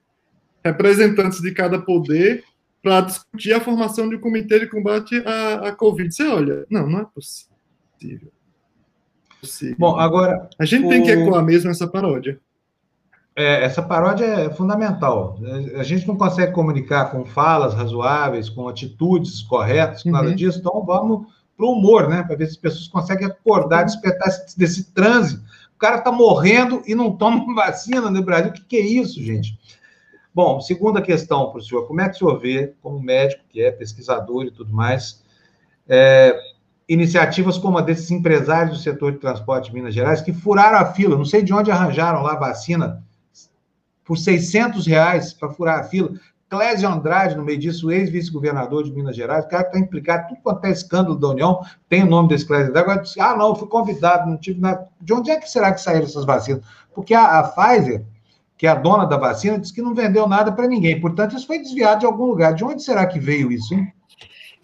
[0.63, 2.43] representantes de cada poder
[2.81, 6.13] para discutir a formação de um comitê de combate à, à Covid.
[6.13, 8.31] Você olha, não, não é possível.
[9.39, 9.75] possível.
[9.79, 10.49] Bom, agora.
[10.59, 10.89] A gente o...
[10.89, 12.39] tem que ecoar mesmo essa paródia.
[13.35, 15.39] É, essa paródia é fundamental.
[15.75, 20.15] A gente não consegue comunicar com falas razoáveis, com atitudes corretas, com uhum.
[20.15, 21.25] nada disso, então vamos
[21.57, 22.21] para o humor, né?
[22.23, 25.37] Para ver se as pessoas conseguem acordar, despertar desse transe.
[25.75, 28.49] O cara está morrendo e não toma vacina no Brasil.
[28.49, 29.57] O que, que é isso, gente?
[30.33, 33.61] Bom, segunda questão para o senhor, como é que o senhor vê, como médico que
[33.61, 35.23] é, pesquisador e tudo mais,
[35.87, 36.35] é,
[36.89, 40.85] iniciativas como a desses empresários do setor de transporte de Minas Gerais que furaram a
[40.85, 43.03] fila, não sei de onde arranjaram lá a vacina,
[44.03, 46.11] por 600 reais para furar a fila.
[46.49, 50.65] Clésio Andrade, no meio disso, ex-vice-governador de Minas Gerais, o cara está implicado, tudo quanto
[50.65, 54.29] é escândalo da União, tem o nome desse Clésio Andrade, agora ah, não, fui convidado,
[54.29, 54.87] não tive nada.
[54.99, 56.63] De onde é que será que saíram essas vacinas?
[56.93, 58.03] Porque a, a Pfizer
[58.63, 60.97] que é a dona da vacina, disse que não vendeu nada para ninguém.
[60.97, 62.53] Portanto, isso foi desviado de algum lugar.
[62.53, 63.91] De onde será que veio isso, hein?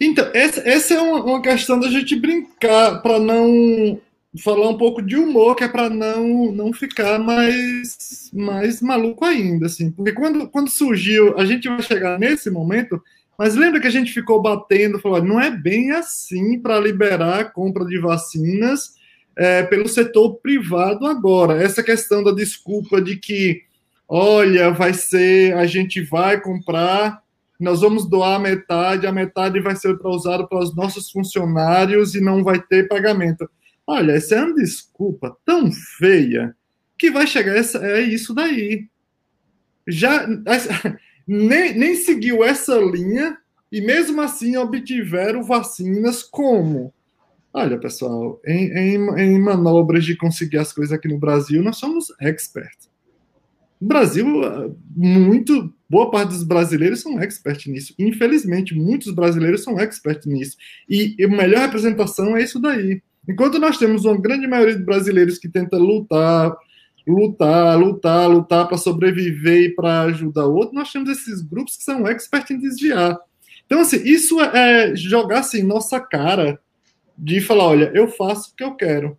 [0.00, 4.00] Então, essa, essa é uma, uma, questão da gente brincar para não
[4.42, 9.66] falar um pouco de humor, que é para não, não ficar mais, mais maluco ainda,
[9.66, 9.90] assim.
[9.90, 13.02] Porque quando, quando surgiu, a gente vai chegar nesse momento,
[13.38, 17.44] mas lembra que a gente ficou batendo, falou, não é bem assim para liberar a
[17.44, 18.94] compra de vacinas
[19.36, 21.62] é, pelo setor privado agora.
[21.62, 23.68] Essa questão da desculpa de que
[24.12, 27.22] olha, vai ser, a gente vai comprar,
[27.60, 32.20] nós vamos doar metade, a metade vai ser para usar para os nossos funcionários e
[32.20, 33.48] não vai ter pagamento.
[33.86, 36.56] Olha, essa é uma desculpa tão feia
[36.98, 38.88] que vai chegar essa, é isso daí.
[39.86, 40.26] Já
[41.24, 43.38] nem, nem seguiu essa linha
[43.70, 46.92] e mesmo assim obtiveram vacinas como?
[47.52, 52.06] Olha, pessoal, em, em, em manobras de conseguir as coisas aqui no Brasil, nós somos
[52.20, 52.89] experts.
[53.80, 54.26] Brasil,
[54.94, 57.94] muito, boa parte dos brasileiros são experts nisso.
[57.98, 60.56] Infelizmente, muitos brasileiros são experts nisso.
[60.86, 63.00] E a melhor representação é isso daí.
[63.26, 66.54] Enquanto nós temos uma grande maioria de brasileiros que tenta lutar,
[67.06, 71.84] lutar, lutar, lutar para sobreviver e para ajudar o outro, nós temos esses grupos que
[71.84, 73.18] são experts em desviar.
[73.64, 76.60] Então, assim, isso é jogar assim, nossa cara
[77.16, 79.12] de falar: olha, eu faço o que eu quero.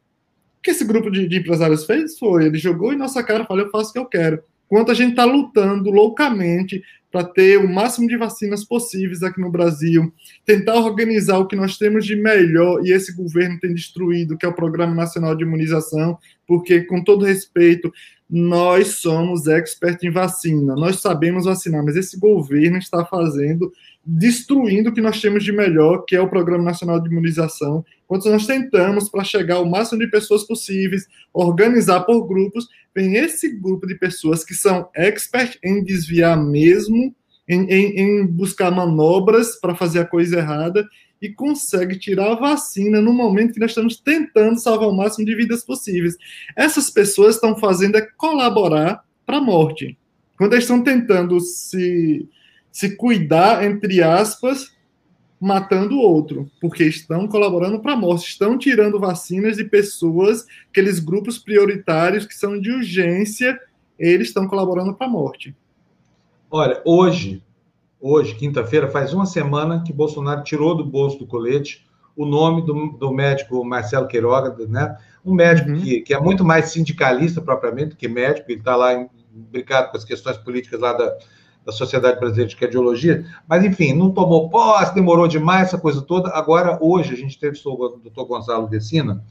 [0.60, 3.48] O que esse grupo de, de empresários fez foi: ele jogou em nossa cara e
[3.48, 7.58] falou: eu faço o que eu quero quanto a gente está lutando loucamente para ter
[7.58, 10.14] o máximo de vacinas possíveis aqui no Brasil,
[10.46, 14.50] tentar organizar o que nós temos de melhor e esse governo tem destruído, que é
[14.50, 16.18] o Programa Nacional de Imunização,
[16.48, 17.92] porque, com todo respeito,
[18.30, 23.74] nós somos expertos em vacina, nós sabemos vacinar, mas esse governo está fazendo,
[24.04, 28.26] destruindo o que nós temos de melhor, que é o Programa Nacional de Imunização, quando
[28.26, 33.88] nós tentamos para chegar ao máximo de pessoas possíveis, organizar por grupos, vem esse grupo
[33.88, 37.16] de pessoas que são expert em desviar mesmo,
[37.48, 40.86] em, em, em buscar manobras para fazer a coisa errada
[41.22, 45.36] e consegue tirar a vacina no momento que nós estamos tentando salvar o máximo de
[45.36, 46.18] vidas possíveis.
[46.56, 49.98] Essas pessoas estão fazendo é colaborar para a morte.
[50.38, 52.28] Quando eles estão tentando se,
[52.72, 54.72] se cuidar, entre aspas,
[55.40, 61.00] matando o outro, porque estão colaborando para a morte, estão tirando vacinas de pessoas, aqueles
[61.00, 63.60] grupos prioritários que são de urgência,
[63.98, 65.56] eles estão colaborando para a morte.
[66.50, 67.44] Olha, hoje,
[68.00, 72.92] hoje, quinta-feira, faz uma semana que Bolsonaro tirou do bolso do colete o nome do,
[72.92, 74.98] do médico Marcelo Queiroga, né?
[75.26, 75.82] Um médico uhum.
[75.82, 79.98] que, que é muito mais sindicalista propriamente do que médico, ele está lá imbricado com
[79.98, 81.18] as questões políticas lá da,
[81.66, 86.30] da Sociedade Brasileira de Cardiologia, mas enfim, não tomou posse, demorou demais essa coisa toda.
[86.30, 89.24] Agora, hoje, a gente teve o doutor Gonzalo Vecina,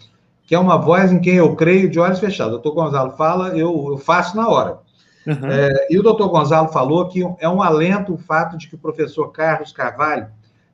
[0.44, 2.54] que é uma voz em quem eu creio de olhos fechados.
[2.54, 4.78] O doutor Gonzalo fala, eu, eu faço na hora.
[5.26, 5.50] Uhum.
[5.50, 8.78] É, e o doutor Gonzalo falou que é um alento o fato de que o
[8.78, 10.28] professor Carlos Carvalho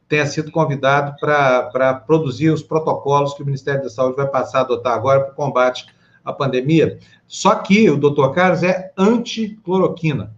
[0.09, 4.62] tenha sido convidado para produzir os protocolos que o Ministério da Saúde vai passar a
[4.62, 5.86] adotar agora para o combate
[6.24, 6.98] à pandemia.
[7.26, 10.36] Só que o doutor Carlos é anti-cloroquina.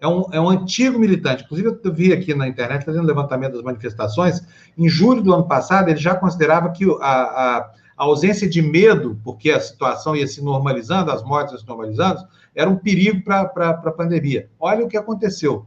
[0.00, 1.44] É um, é um antigo militante.
[1.44, 4.40] Inclusive, eu vi aqui na internet, fazendo levantamento das manifestações,
[4.76, 7.58] em julho do ano passado, ele já considerava que a, a,
[7.96, 12.26] a ausência de medo, porque a situação ia se normalizando, as mortes iam se normalizando,
[12.54, 14.48] era um perigo para a pandemia.
[14.58, 15.66] Olha o que aconteceu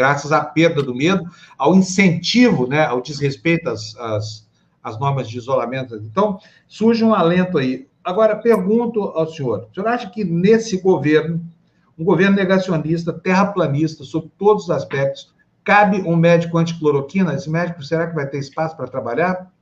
[0.00, 1.24] graças à perda do medo,
[1.58, 4.48] ao incentivo, né, ao desrespeito às, às,
[4.82, 5.94] às normas de isolamento.
[5.96, 7.86] Então, surge um alento aí.
[8.02, 11.44] Agora, pergunto ao senhor: o senhor acha que nesse governo,
[12.00, 17.34] um governo negacionista, terraplanista, sob todos os aspectos, cabe um médico anticloroquina?
[17.34, 19.52] Esse médico, será que vai ter espaço para trabalhar?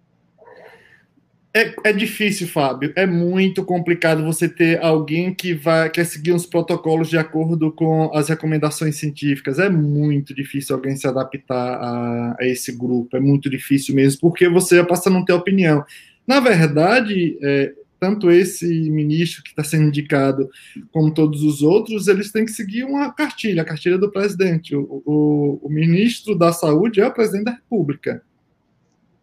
[1.53, 2.93] É, é, difícil, Fábio.
[2.95, 8.11] É muito complicado você ter alguém que vai quer seguir uns protocolos de acordo com
[8.15, 9.59] as recomendações científicas.
[9.59, 13.17] É muito difícil alguém se adaptar a, a esse grupo.
[13.17, 15.85] É muito difícil mesmo, porque você passa a não ter opinião.
[16.25, 20.49] Na verdade, é, tanto esse ministro que está sendo indicado,
[20.93, 24.77] como todos os outros, eles têm que seguir uma cartilha, a cartilha do presidente.
[24.77, 28.23] O, o, o ministro da Saúde é o presidente da República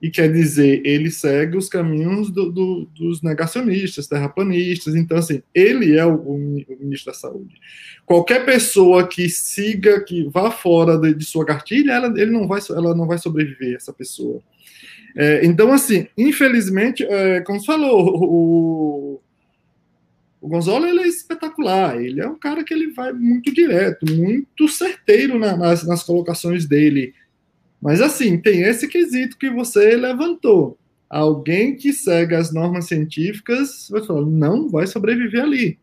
[0.06, 4.94] e quer dizer, ele segue os caminhos do, do, dos negacionistas, terraplanistas.
[4.94, 6.38] Então, assim, ele é o, o,
[6.80, 7.56] ministro da Saúde.
[8.06, 12.62] Qualquer pessoa que siga, que vá fora de, de sua cartilha, ela, ele não vai,
[12.70, 14.44] ela não vai sobreviver, essa pessoa.
[15.16, 19.22] É, então, assim, infelizmente, é, como você falou, o,
[20.42, 22.02] o Gonzalo ele é espetacular.
[22.02, 26.66] Ele é um cara que ele vai muito direto, muito certeiro na, nas, nas colocações
[26.66, 27.14] dele
[27.86, 30.76] mas assim, tem esse quesito que você levantou.
[31.08, 35.78] Alguém que segue as normas científicas vai falar, não vai sobreviver ali.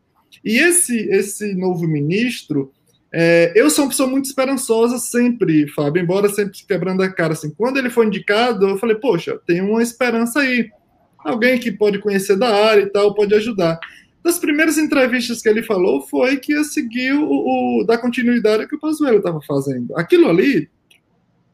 [0.44, 2.72] E esse, esse novo ministro,
[3.12, 7.34] é, eu sou uma pessoa muito esperançosa sempre, Fábio, embora sempre quebrando a cara.
[7.34, 10.70] Assim, quando ele foi indicado, eu falei, poxa, tem uma esperança aí.
[11.18, 13.78] Alguém que pode conhecer da área e tal, pode ajudar.
[14.24, 18.76] Das primeiras entrevistas que ele falou foi que ia seguir o, o da continuidade que
[18.76, 19.94] o Pazuello estava fazendo.
[19.96, 20.70] Aquilo ali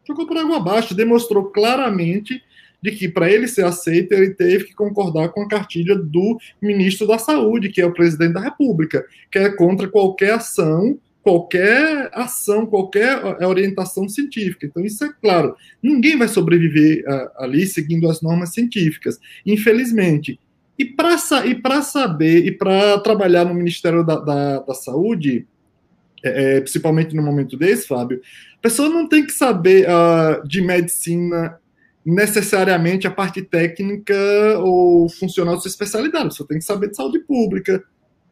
[0.06, 2.42] jogou por água abaixo, demonstrou claramente
[2.80, 7.06] de que para ele ser aceito ele teve que concordar com a cartilha do ministro
[7.06, 12.66] da Saúde, que é o presidente da República, que é contra qualquer ação, qualquer ação,
[12.66, 14.66] qualquer é, orientação científica.
[14.66, 15.54] Então isso é claro.
[15.82, 17.04] Ninguém vai sobreviver
[17.36, 20.38] ali seguindo as normas científicas, infelizmente.
[20.78, 21.18] E para
[21.82, 25.46] saber e para trabalhar no Ministério da, da, da Saúde,
[26.22, 28.20] é, é, principalmente no momento desse, Fábio,
[28.56, 31.58] a pessoa não tem que saber uh, de medicina
[32.04, 34.14] necessariamente a parte técnica
[34.58, 36.26] ou funcional da sua especialidade.
[36.26, 37.84] A pessoa tem que saber de saúde pública,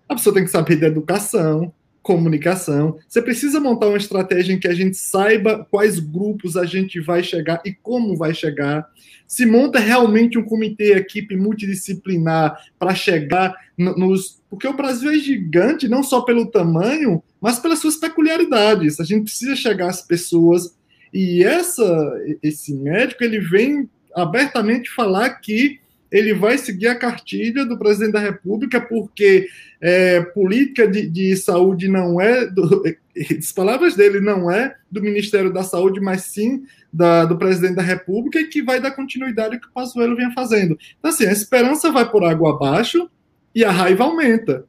[0.08, 1.72] a pessoa tem que saber de educação,
[2.06, 2.98] comunicação.
[3.08, 7.20] Você precisa montar uma estratégia em que a gente saiba quais grupos a gente vai
[7.20, 8.88] chegar e como vai chegar.
[9.26, 14.40] Se monta realmente um comitê, equipe multidisciplinar para chegar nos.
[14.48, 19.00] Porque o Brasil é gigante, não só pelo tamanho, mas pelas suas peculiaridades.
[19.00, 20.76] A gente precisa chegar às pessoas.
[21.12, 25.80] E essa, esse médico ele vem abertamente falar que
[26.10, 29.48] ele vai seguir a cartilha do presidente da República, porque
[29.80, 32.82] é, política de, de, saúde não é, do,
[33.38, 37.82] as palavras dele, não é do Ministério da Saúde, mas sim da, do presidente da
[37.82, 40.78] República, e que vai dar continuidade ao que o Pazuello vinha fazendo.
[40.98, 43.10] Então, assim, a esperança vai por água abaixo
[43.54, 44.64] e a raiva aumenta.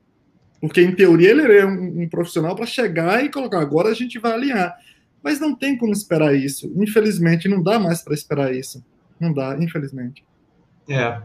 [0.59, 4.19] Porque, em teoria, ele é um, um profissional para chegar e colocar, agora a gente
[4.19, 4.75] vai alinhar.
[5.23, 6.71] Mas não tem como esperar isso.
[6.75, 8.83] Infelizmente, não dá mais para esperar isso.
[9.19, 10.23] Não dá, infelizmente.
[10.89, 11.21] É.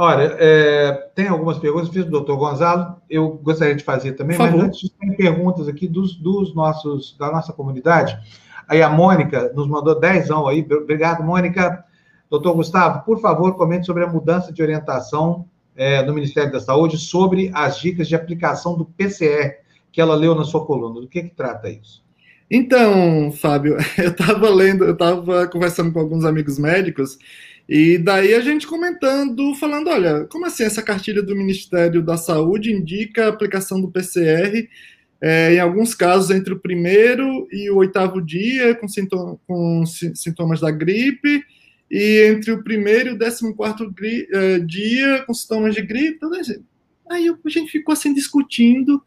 [0.00, 4.44] Olha, é, tem algumas perguntas, fiz do doutor Gonzalo, eu gostaria de fazer também, Por
[4.44, 4.66] mas favor.
[4.66, 8.16] antes tem perguntas aqui dos, dos, nossos, da nossa comunidade.
[8.68, 11.84] Aí a Mônica nos mandou 10 anos aí, obrigado, Mônica.
[12.30, 16.96] Doutor Gustavo, por favor, comente sobre a mudança de orientação é, no Ministério da Saúde
[16.96, 19.56] sobre as dicas de aplicação do PCR
[19.90, 21.00] que ela leu na sua coluna.
[21.00, 22.04] Do que, que trata isso?
[22.48, 27.18] Então, Fábio, eu estava lendo, eu estava conversando com alguns amigos médicos
[27.68, 32.72] e daí a gente comentando, falando, olha, como assim essa cartilha do Ministério da Saúde
[32.72, 34.68] indica a aplicação do PCR
[35.20, 40.60] é, em alguns casos entre o primeiro e o oitavo dia, com, sintoma, com sintomas
[40.60, 41.42] da gripe,
[41.90, 46.36] e entre o primeiro e o décimo quarto uh, dia, com sintomas de gripe, tudo
[46.36, 46.62] assim.
[47.10, 49.02] Aí a gente ficou assim discutindo.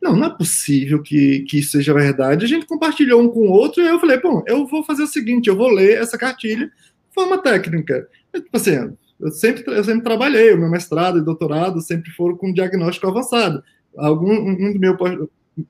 [0.00, 2.44] Não, não é possível que, que isso seja verdade.
[2.44, 5.08] A gente compartilhou um com o outro, e eu falei, bom, eu vou fazer o
[5.08, 6.70] seguinte, eu vou ler essa cartilha
[7.18, 8.06] forma técnica.
[8.34, 12.52] Tipo assim, eu sempre, eu sempre trabalhei, o meu mestrado e doutorado sempre foram com
[12.52, 13.62] diagnóstico avançado.
[13.96, 14.96] Algum, um do meu,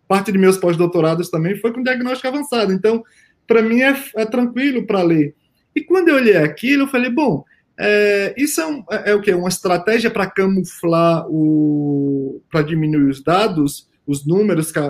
[0.07, 2.73] parte de meus pós-doutorados também foi com diagnóstico avançado.
[2.73, 3.03] Então,
[3.47, 5.35] para mim é, é tranquilo para ler.
[5.75, 7.45] E quando eu olhei aquilo, eu falei, bom,
[7.79, 9.33] é, isso é, um, é, é, o que?
[9.33, 12.43] Uma estratégia para camuflar o.
[12.51, 14.81] para diminuir os dados, os números que,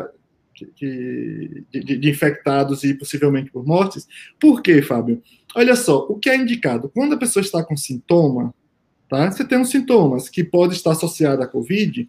[0.74, 4.09] que, de, de, infectados e possivelmente por mortes.
[4.40, 5.22] Por quê, Fábio?
[5.59, 6.88] Olha só, o que é indicado?
[6.88, 8.54] Quando a pessoa está com sintoma,
[9.09, 9.28] tá?
[9.28, 12.09] Você tem uns sintomas que pode estar associado à Covid,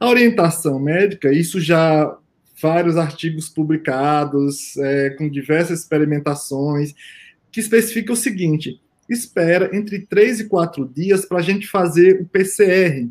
[0.00, 2.18] a orientação médica, isso já
[2.60, 6.92] vários artigos publicados, é, com diversas experimentações,
[7.52, 12.24] que especifica o seguinte: espera entre 3 e 4 dias para a gente fazer o
[12.26, 13.08] PCR.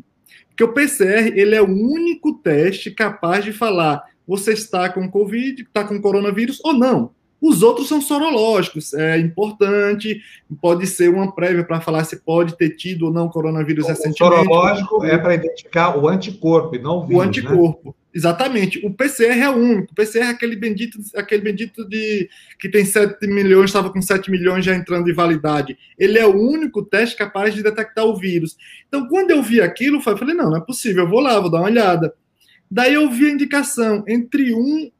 [0.48, 5.62] Porque o PCR ele é o único teste capaz de falar você está com Covid,
[5.62, 7.18] está com coronavírus ou não.
[7.40, 10.20] Os outros são sorológicos, é importante,
[10.60, 14.22] pode ser uma prévia para falar se pode ter tido ou não coronavírus o recentemente.
[14.22, 17.16] O sorológico é para identificar o anticorpo e não o vírus.
[17.16, 17.94] O anticorpo, né?
[18.12, 18.84] exatamente.
[18.84, 19.92] O PCR é o único.
[19.92, 22.28] O PCR é aquele bendito, aquele bendito de
[22.58, 25.78] que tem 7 milhões, estava com 7 milhões já entrando em validade.
[25.98, 28.54] Ele é o único teste capaz de detectar o vírus.
[28.86, 31.50] Então, quando eu vi aquilo, eu falei, não, não é possível, eu vou lá, vou
[31.50, 32.12] dar uma olhada.
[32.70, 34.90] Daí eu vi a indicação entre um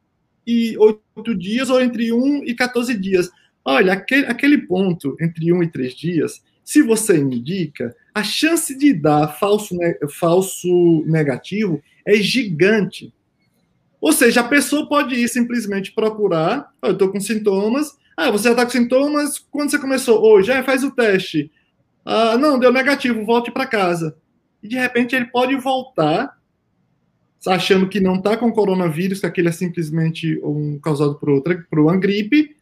[0.45, 3.29] e oito dias ou entre 1 e 14 dias.
[3.63, 8.93] Olha, aquele, aquele ponto entre 1 e 3 dias, se você indica, a chance de
[8.93, 9.75] dar falso,
[10.09, 13.13] falso negativo é gigante.
[13.99, 18.45] Ou seja, a pessoa pode ir simplesmente procurar, oh, eu estou com sintomas, ah, você
[18.45, 20.23] já está com sintomas, quando você começou?
[20.23, 21.51] Hoje, oh, faz o teste.
[22.03, 24.17] Ah, não, deu negativo, volte para casa.
[24.61, 26.35] E de repente ele pode voltar
[27.47, 31.79] achando que não está com coronavírus, que aquele é simplesmente um causado por outra, por
[31.79, 32.55] uma gripe,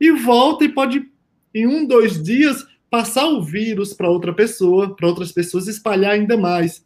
[0.00, 1.04] e volta e pode,
[1.54, 6.36] em um, dois dias, passar o vírus para outra pessoa, para outras pessoas espalhar ainda
[6.36, 6.84] mais.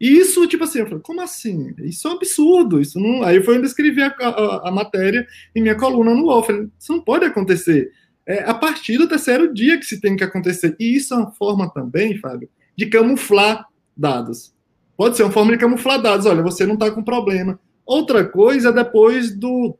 [0.00, 1.74] E isso, tipo assim, eu falei, como assim?
[1.78, 2.80] Isso é um absurdo.
[2.80, 3.22] Isso não...
[3.22, 6.42] Aí foi onde eu escrevi a, a, a matéria em minha coluna no UOL.
[6.44, 7.90] Falei, isso não pode acontecer.
[8.24, 10.76] É a partir do terceiro dia que se tem que acontecer.
[10.78, 14.54] E isso é uma forma também, Fábio, de camuflar dados.
[14.98, 16.26] Pode ser uma forma de camuflar dados.
[16.26, 17.60] Olha, você não está com problema.
[17.86, 19.78] Outra coisa, depois do.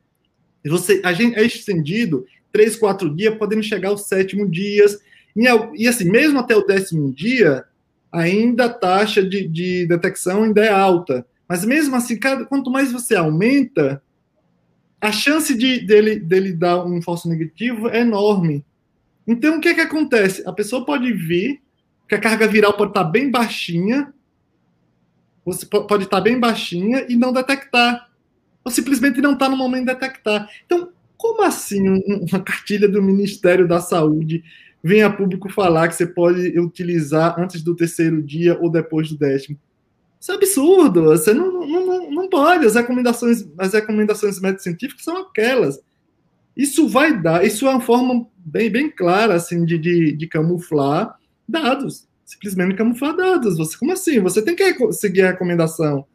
[0.65, 4.97] Você, a gente é estendido três, quatro dias, podendo chegar aos sétimo dias.
[5.35, 5.43] E,
[5.75, 7.65] e assim, mesmo até o décimo dia,
[8.09, 11.25] ainda a taxa de, de detecção ainda é alta.
[11.49, 14.01] Mas mesmo assim, cada, quanto mais você aumenta,
[15.01, 18.63] a chance de, dele, dele dar um falso negativo é enorme.
[19.27, 20.47] Então, o que é que acontece?
[20.47, 21.61] A pessoa pode vir,
[22.07, 24.13] que a carga viral pode estar bem baixinha,
[25.53, 28.09] você pode estar bem baixinha e não detectar.
[28.63, 30.49] Ou simplesmente não está no momento de detectar.
[30.65, 34.43] Então, como assim uma cartilha do Ministério da Saúde
[34.83, 39.17] vem a público falar que você pode utilizar antes do terceiro dia ou depois do
[39.17, 39.57] décimo?
[40.19, 41.03] Isso é absurdo.
[41.03, 42.65] Você não, não, não pode.
[42.65, 45.79] As recomendações, as recomendações médicas científicas são aquelas.
[46.55, 51.17] Isso vai dar, isso é uma forma bem, bem clara assim, de, de, de camuflar
[51.47, 53.57] dados simplesmente camuflar dados.
[53.57, 54.19] Você, como assim?
[54.19, 56.05] Você tem que seguir a recomendação.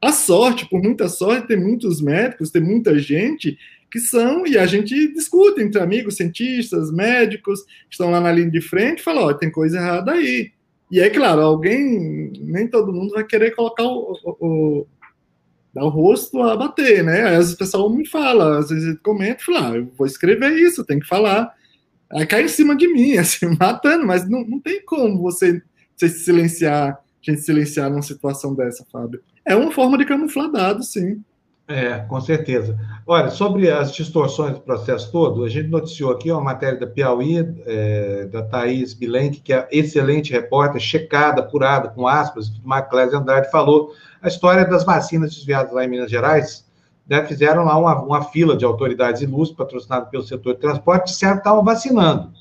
[0.00, 3.58] A sorte, por muita sorte, tem muitos médicos, tem muita gente
[3.90, 8.50] que são, e a gente discute entre amigos, cientistas, médicos, que estão lá na linha
[8.50, 10.52] de frente, e fala, ó, tem coisa errada aí.
[10.90, 14.86] E é claro, alguém, nem todo mundo vai querer colocar o, o, o
[15.72, 17.24] dar o rosto a bater, né?
[17.24, 21.00] Aí o pessoal me fala, às vezes comenta fala, ah, eu vou escrever isso, tem
[21.00, 21.52] que falar.
[22.12, 25.62] Aí cai em cima de mim, assim, matando, mas não, não tem como você,
[25.96, 29.22] você silenciar, gente silenciar numa situação dessa, Fábio.
[29.44, 31.22] É uma forma de camuflar dados, sim.
[31.66, 32.78] É, com certeza.
[33.06, 37.38] Olha, sobre as distorções do processo todo, a gente noticiou aqui uma matéria da Piauí,
[37.64, 43.50] é, da Thaís Bilenque, que é excelente repórter, checada, apurada, com aspas, o Maclésio Andrade
[43.50, 46.66] falou a história das vacinas desviadas lá em Minas Gerais,
[47.08, 51.34] né, fizeram lá uma, uma, fila de autoridades ilustres, patrocinada pelo setor de transporte, disseram
[51.34, 52.32] que estavam vacinando.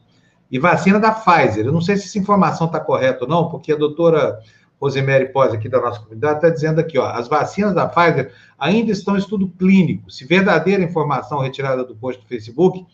[0.50, 1.66] E vacina da Pfizer.
[1.66, 4.40] Eu não sei se essa informação está correta ou não, porque a doutora
[4.80, 8.92] Rosemary Pós, aqui da nossa comunidade, está dizendo aqui, ó, as vacinas da Pfizer ainda
[8.92, 10.12] estão em estudo clínico.
[10.12, 12.86] Se verdadeira informação retirada do post do Facebook,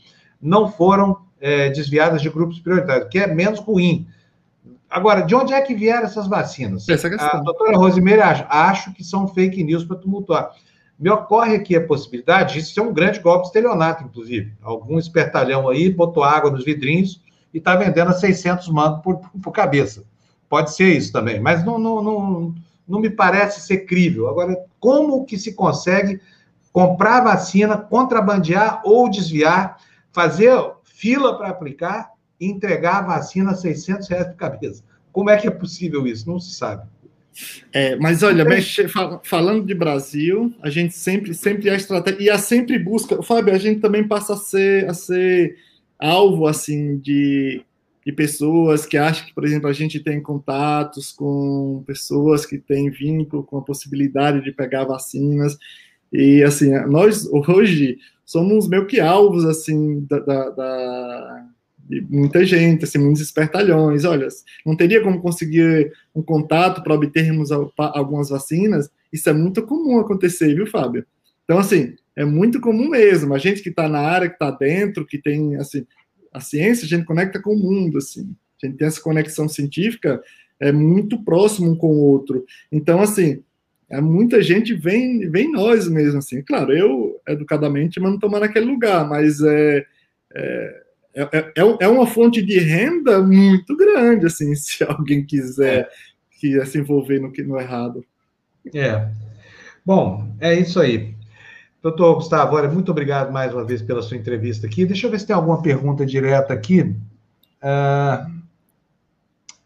[0.42, 4.08] não foram é, desviadas de grupos prioritários, que é menos ruim.
[4.90, 6.88] Agora, de onde é que vieram essas vacinas?
[6.90, 10.52] Essa a, a doutora Rosemary acha, acho que são fake news para tumultuar.
[11.00, 14.54] Me ocorre aqui a possibilidade, isso é um grande golpe estelionato, inclusive.
[14.62, 17.22] Algum espertalhão aí botou água nos vidrinhos
[17.54, 20.04] e está vendendo a 600 mangos por, por cabeça.
[20.50, 24.28] Pode ser isso também, mas não, não, não, não me parece ser crível.
[24.28, 26.20] Agora, como que se consegue
[26.74, 29.78] comprar vacina, contrabandear ou desviar,
[30.12, 30.52] fazer
[30.84, 34.84] fila para aplicar e entregar a vacina a 600 reais por cabeça?
[35.14, 36.28] Como é que é possível isso?
[36.28, 36.84] Não se sabe.
[37.72, 38.46] É, mas olha,
[39.24, 43.58] falando de Brasil, a gente sempre, sempre é estratégia e a sempre busca, Fábio, a
[43.58, 45.56] gente também passa a ser, a ser
[45.98, 47.62] alvo assim de,
[48.06, 52.90] de pessoas que acham que, por exemplo, a gente tem contatos com pessoas que têm
[52.90, 55.58] vínculo com a possibilidade de pegar vacinas
[56.12, 61.46] e assim nós hoje somos meio que alvos assim da, da, da
[62.10, 64.06] muita gente, assim, muitos espertalhões.
[64.06, 64.28] Olha,
[64.66, 68.90] não teria como conseguir um contato para obtermos algumas vacinas.
[69.12, 71.06] Isso é muito comum acontecer, viu, Fábio?
[71.44, 73.34] Então, assim, é muito comum mesmo.
[73.34, 75.86] A gente que está na área, que está dentro, que tem, assim,
[76.32, 78.36] a ciência, a gente conecta com o mundo, assim.
[78.62, 80.22] A gente tem essa conexão científica,
[80.60, 82.46] é muito próximo um com o outro.
[82.72, 83.42] Então, assim,
[83.90, 86.44] é, muita gente vem, vem nós mesmo, assim.
[86.44, 89.86] Claro, eu, educadamente, não estou naquele lugar, mas é,
[90.36, 95.82] é é, é, é, é uma fonte de renda muito grande, assim, se alguém quiser
[95.82, 95.90] é.
[96.40, 98.04] que se envolver no, no errado.
[98.74, 99.10] É.
[99.86, 101.16] Bom, é isso aí.
[101.82, 104.86] Doutor Gustavo, olha, muito obrigado mais uma vez pela sua entrevista aqui.
[104.86, 106.82] Deixa eu ver se tem alguma pergunta direta aqui.
[106.82, 108.40] Uh,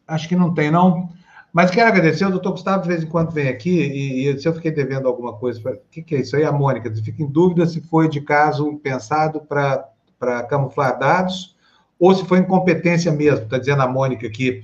[0.08, 1.10] acho que não tem, não.
[1.52, 2.26] Mas quero agradecer.
[2.26, 5.08] O doutor Gustavo, de vez em quando, vem aqui e, e se eu fiquei devendo
[5.08, 5.60] alguma coisa.
[5.72, 6.44] O que, que é isso aí?
[6.44, 9.88] A Mônica fica em dúvida se foi de caso pensado para
[10.24, 11.54] para camuflar dados,
[12.00, 14.64] ou se foi incompetência mesmo, está dizendo a Mônica aqui.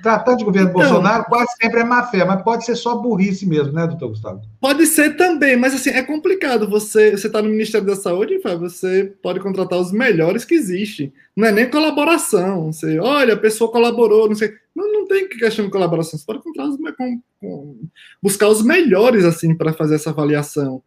[0.00, 3.44] Tratando de governo então, Bolsonaro, quase sempre é má fé, mas pode ser só burrice
[3.44, 4.42] mesmo, né, doutor Gustavo?
[4.60, 6.68] Pode ser também, mas assim, é complicado.
[6.68, 11.12] Você está no Ministério da Saúde, você pode contratar os melhores que existem.
[11.34, 12.70] Não é nem colaboração.
[12.72, 14.52] Você, olha, a pessoa colaborou, não sei.
[14.74, 16.16] Não, não tem questão de colaboração.
[16.16, 16.78] Você pode contratar os,
[18.22, 20.80] buscar os melhores, assim, para fazer essa avaliação.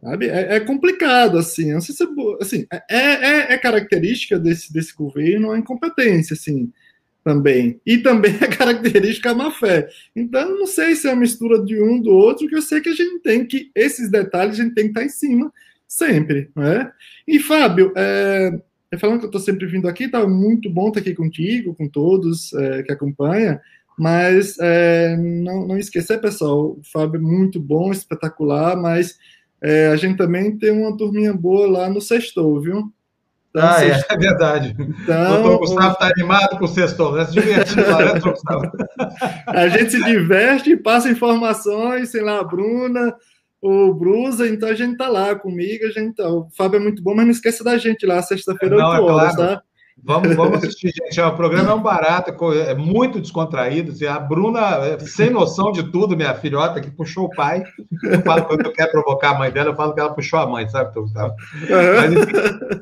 [0.00, 0.28] Sabe?
[0.28, 1.72] É, é, complicado, assim.
[1.72, 2.06] Não sei se é,
[2.40, 6.72] assim, é, é, é, característica desse, desse governo a incompetência, assim,
[7.22, 7.80] também.
[7.84, 9.88] E também é característica a má fé.
[10.16, 12.88] Então, não sei se é uma mistura de um do outro, que eu sei que
[12.88, 15.52] a gente tem que, esses detalhes, a gente tem que estar em cima
[15.86, 16.90] sempre, né?
[17.28, 18.58] E, Fábio, é,
[18.90, 21.88] é falando que eu estou sempre vindo aqui, tá muito bom estar aqui contigo, com
[21.88, 23.58] todos é, que acompanham,
[23.98, 29.18] mas é, não, não esquecer, pessoal, o Fábio é muito bom, espetacular, mas
[29.62, 32.92] é, a gente também tem uma turminha boa lá no Sextou, viu?
[33.50, 34.76] Então, ah, é, é, verdade.
[34.78, 37.26] Então, o doutor Gustavo está animado com o Sextou, né?
[37.26, 38.72] Se divertindo lá, né, doutor Gustavo?
[39.46, 43.14] A gente se diverte, passa informações, sei lá, a Bruna,
[43.60, 47.02] o Brusa, então a gente tá lá comigo, a gente tá, o Fábio é muito
[47.02, 49.56] bom, mas não esqueça da gente lá, sexta-feira, 8 é horas, claro.
[49.56, 49.62] tá?
[50.02, 51.20] Vamos, vamos assistir, gente.
[51.20, 53.92] O programa é um barato, é muito descontraído.
[53.92, 57.62] Assim, a Bruna, é, sem noção de tudo, minha filhota, que puxou o pai.
[58.02, 60.46] Eu falo quando eu quero provocar a mãe dela, eu falo que ela puxou a
[60.46, 61.34] mãe, sabe, Gustavo?
[61.68, 62.32] Mas, enfim,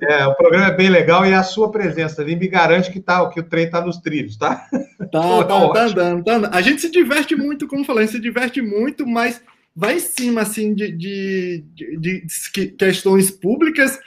[0.03, 3.29] é, o programa é bem legal e a sua presença ali me garante que, tá,
[3.29, 4.66] que o trem está nos trilhos, tá?
[5.11, 6.55] Tá, tá, tá andando, tá andando.
[6.55, 9.41] A gente se diverte muito, como falei, se diverte muito, mas
[9.75, 13.99] vai em cima, assim, de, de, de, de questões públicas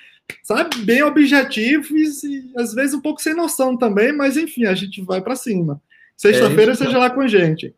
[0.44, 5.02] sabe, bem objetivos e às vezes um pouco sem noção também, mas enfim, a gente
[5.02, 5.82] vai para cima.
[6.16, 7.74] Sexta-feira, é seja lá com a gente.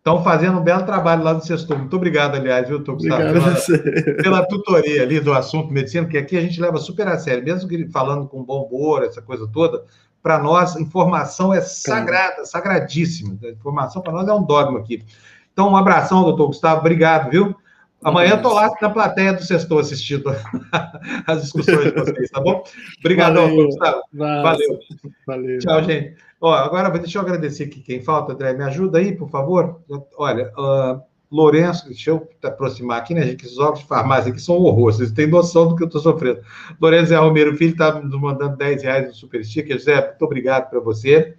[0.00, 1.76] Estão fazendo um belo trabalho lá no Sextou.
[1.76, 6.38] Muito obrigado, aliás, viu, Tô, Gustavo, pela, pela, tutoria ali do assunto medicina, que aqui
[6.38, 9.84] a gente leva super a sério, mesmo que falando com bom humor, essa coisa toda,
[10.22, 13.36] para nós, informação é sagrada, sagradíssima.
[13.44, 15.04] A informação para nós é um dogma aqui.
[15.52, 17.54] Então, um abração, doutor Gustavo, obrigado, viu?
[18.02, 20.30] Amanhã estou lá na plateia do Sextou assistindo
[21.26, 22.64] as discussões de vocês, tá bom?
[23.00, 23.66] Obrigadão, Valeu.
[23.66, 24.02] Gustavo.
[24.12, 24.78] Valeu.
[25.26, 25.58] Valeu.
[25.58, 26.16] Tchau, gente.
[26.40, 28.54] Ó, agora, deixa eu agradecer aqui quem falta, André.
[28.54, 29.82] Me ajuda aí, por favor.
[30.16, 33.44] Olha, uh, Lourenço, deixa eu aproximar aqui, né, gente?
[33.44, 34.92] Esses óculos de farmácia aqui são um horror.
[34.92, 36.40] Vocês têm noção do que eu estou sofrendo.
[36.80, 39.78] Lourenço Zé Romero Filho está nos mandando 10 reais no Super Sticker.
[39.78, 41.36] Zé, muito obrigado para você.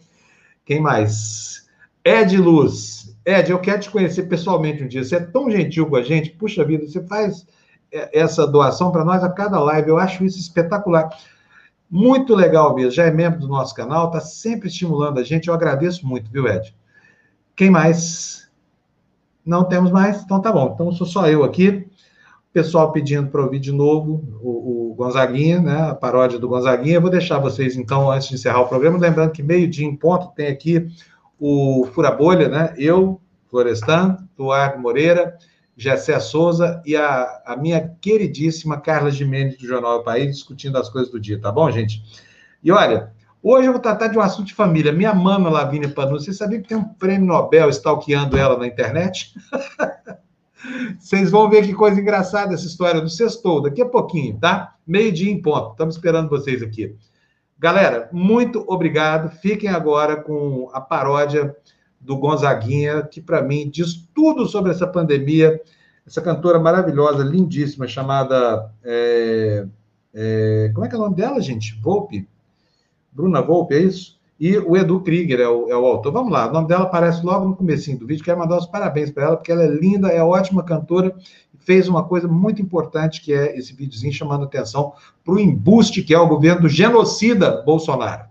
[0.63, 1.67] Quem mais?
[2.05, 3.00] Ed Luz.
[3.25, 5.03] Ed, eu quero te conhecer pessoalmente um dia.
[5.03, 6.31] Você é tão gentil com a gente.
[6.31, 7.45] Puxa vida, você faz
[7.91, 9.89] é, essa doação para nós a cada live.
[9.89, 11.09] Eu acho isso espetacular.
[11.89, 12.91] Muito legal mesmo.
[12.91, 15.47] Já é membro do nosso canal, está sempre estimulando a gente.
[15.47, 16.75] Eu agradeço muito, viu, Ed?
[17.55, 18.49] Quem mais?
[19.45, 20.23] Não temos mais?
[20.23, 20.71] Então tá bom.
[20.73, 21.87] Então sou só eu aqui.
[22.49, 25.89] O pessoal pedindo para ouvir de novo o, o Gonzaguinha, né?
[25.89, 26.95] A paródia do Gonzaguinha.
[26.95, 30.33] Eu vou deixar vocês, então, antes de encerrar o programa, lembrando que meio-dia em ponto
[30.35, 30.87] tem aqui
[31.41, 32.73] o Fura Bolha, né?
[32.77, 33.19] Eu,
[33.49, 35.35] Florestan, Eduardo Moreira,
[35.75, 40.87] Gessé Souza e a, a minha queridíssima Carla Gimenez do Jornal do País discutindo as
[40.87, 42.03] coisas do dia, tá bom, gente?
[42.63, 43.11] E olha,
[43.43, 44.91] Hoje eu vou tratar de um assunto de família.
[44.91, 49.33] Minha mama, Lavínia Panus, você sabia que tem um prêmio Nobel stalkeando ela na internet?
[50.99, 54.75] Vocês vão ver que coisa engraçada essa história do sextou, daqui a pouquinho, tá?
[54.85, 55.71] Meio-dia em ponto.
[55.71, 56.95] Estamos esperando vocês aqui.
[57.61, 59.29] Galera, muito obrigado.
[59.29, 61.55] Fiquem agora com a paródia
[61.99, 65.61] do Gonzaguinha, que para mim diz tudo sobre essa pandemia.
[66.03, 68.73] Essa cantora maravilhosa, lindíssima, chamada.
[68.83, 69.67] É,
[70.11, 71.79] é, como é que é o nome dela, gente?
[71.79, 72.27] Volpe?
[73.11, 74.19] Bruna Volpe, é isso?
[74.39, 76.11] E o Edu Krieger é o, é o autor.
[76.13, 78.25] Vamos lá, o nome dela aparece logo no começo do vídeo.
[78.25, 81.15] Quero mandar os parabéns para ela, porque ela é linda, é ótima cantora
[81.65, 84.93] fez uma coisa muito importante, que é esse videozinho chamando atenção
[85.23, 88.25] para o embuste que é o governo genocida Bolsonaro.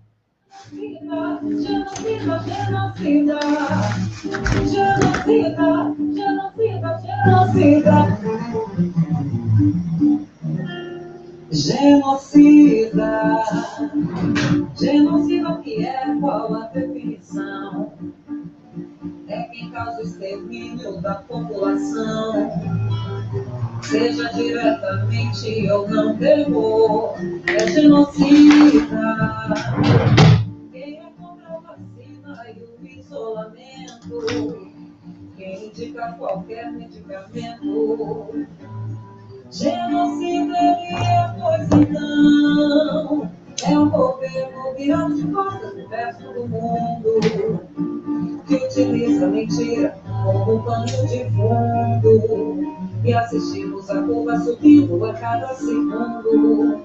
[0.73, 3.41] Genocida, genocida,
[4.67, 8.61] genocida, genocida, genocida.
[11.53, 13.43] Genocida,
[14.79, 17.93] genocida que é qual a definição?
[19.27, 22.51] É quem causa o extermínio da população,
[23.83, 27.15] seja diretamente ou não terror,
[27.47, 28.87] é genocida.
[30.73, 34.73] Quem é contra a vacina e o isolamento,
[35.37, 38.47] quem indica qualquer medicamento?
[39.51, 43.31] Genocida é pois então
[43.67, 47.21] é um governo virado de costas no resto do mundo
[48.47, 56.85] que utiliza mentira como pano de fundo e assistimos a curva subindo a cada segundo.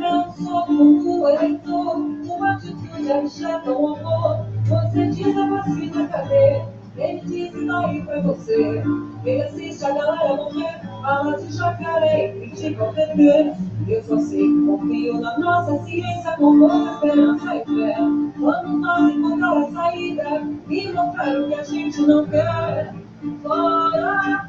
[0.00, 4.46] É um soco do eleitor, uma atitude achada, um amor.
[4.66, 6.62] Você diz a vacina, cadê?
[6.96, 8.82] Ele disse daí pra você.
[9.24, 13.56] Ele assiste a galera morrer, fala de jacaré e critica o.
[13.86, 17.96] Eu só sei que confio na nossa ciência com boa esperança e fé.
[18.38, 22.94] Quando nós encontrar a saída e mostrar o que a gente não quer.
[23.42, 24.48] Fora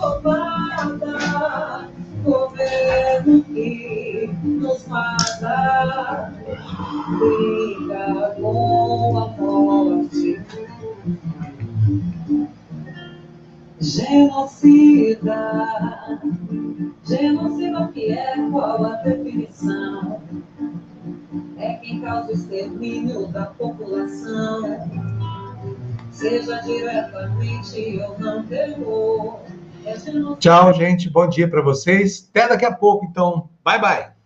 [0.00, 1.90] psicopata,
[2.24, 6.32] governo que nos mata,
[7.18, 10.40] briga com a morte.
[13.78, 15.38] Genocida,
[17.04, 20.20] genocida que é qual a definição?
[21.58, 24.78] É quem causa o extermínio da população,
[26.10, 29.40] seja diretamente ou não terror.
[30.38, 31.10] Tchau, gente.
[31.10, 32.28] Bom dia para vocês.
[32.30, 33.48] Até daqui a pouco, então.
[33.64, 34.19] Bye, bye.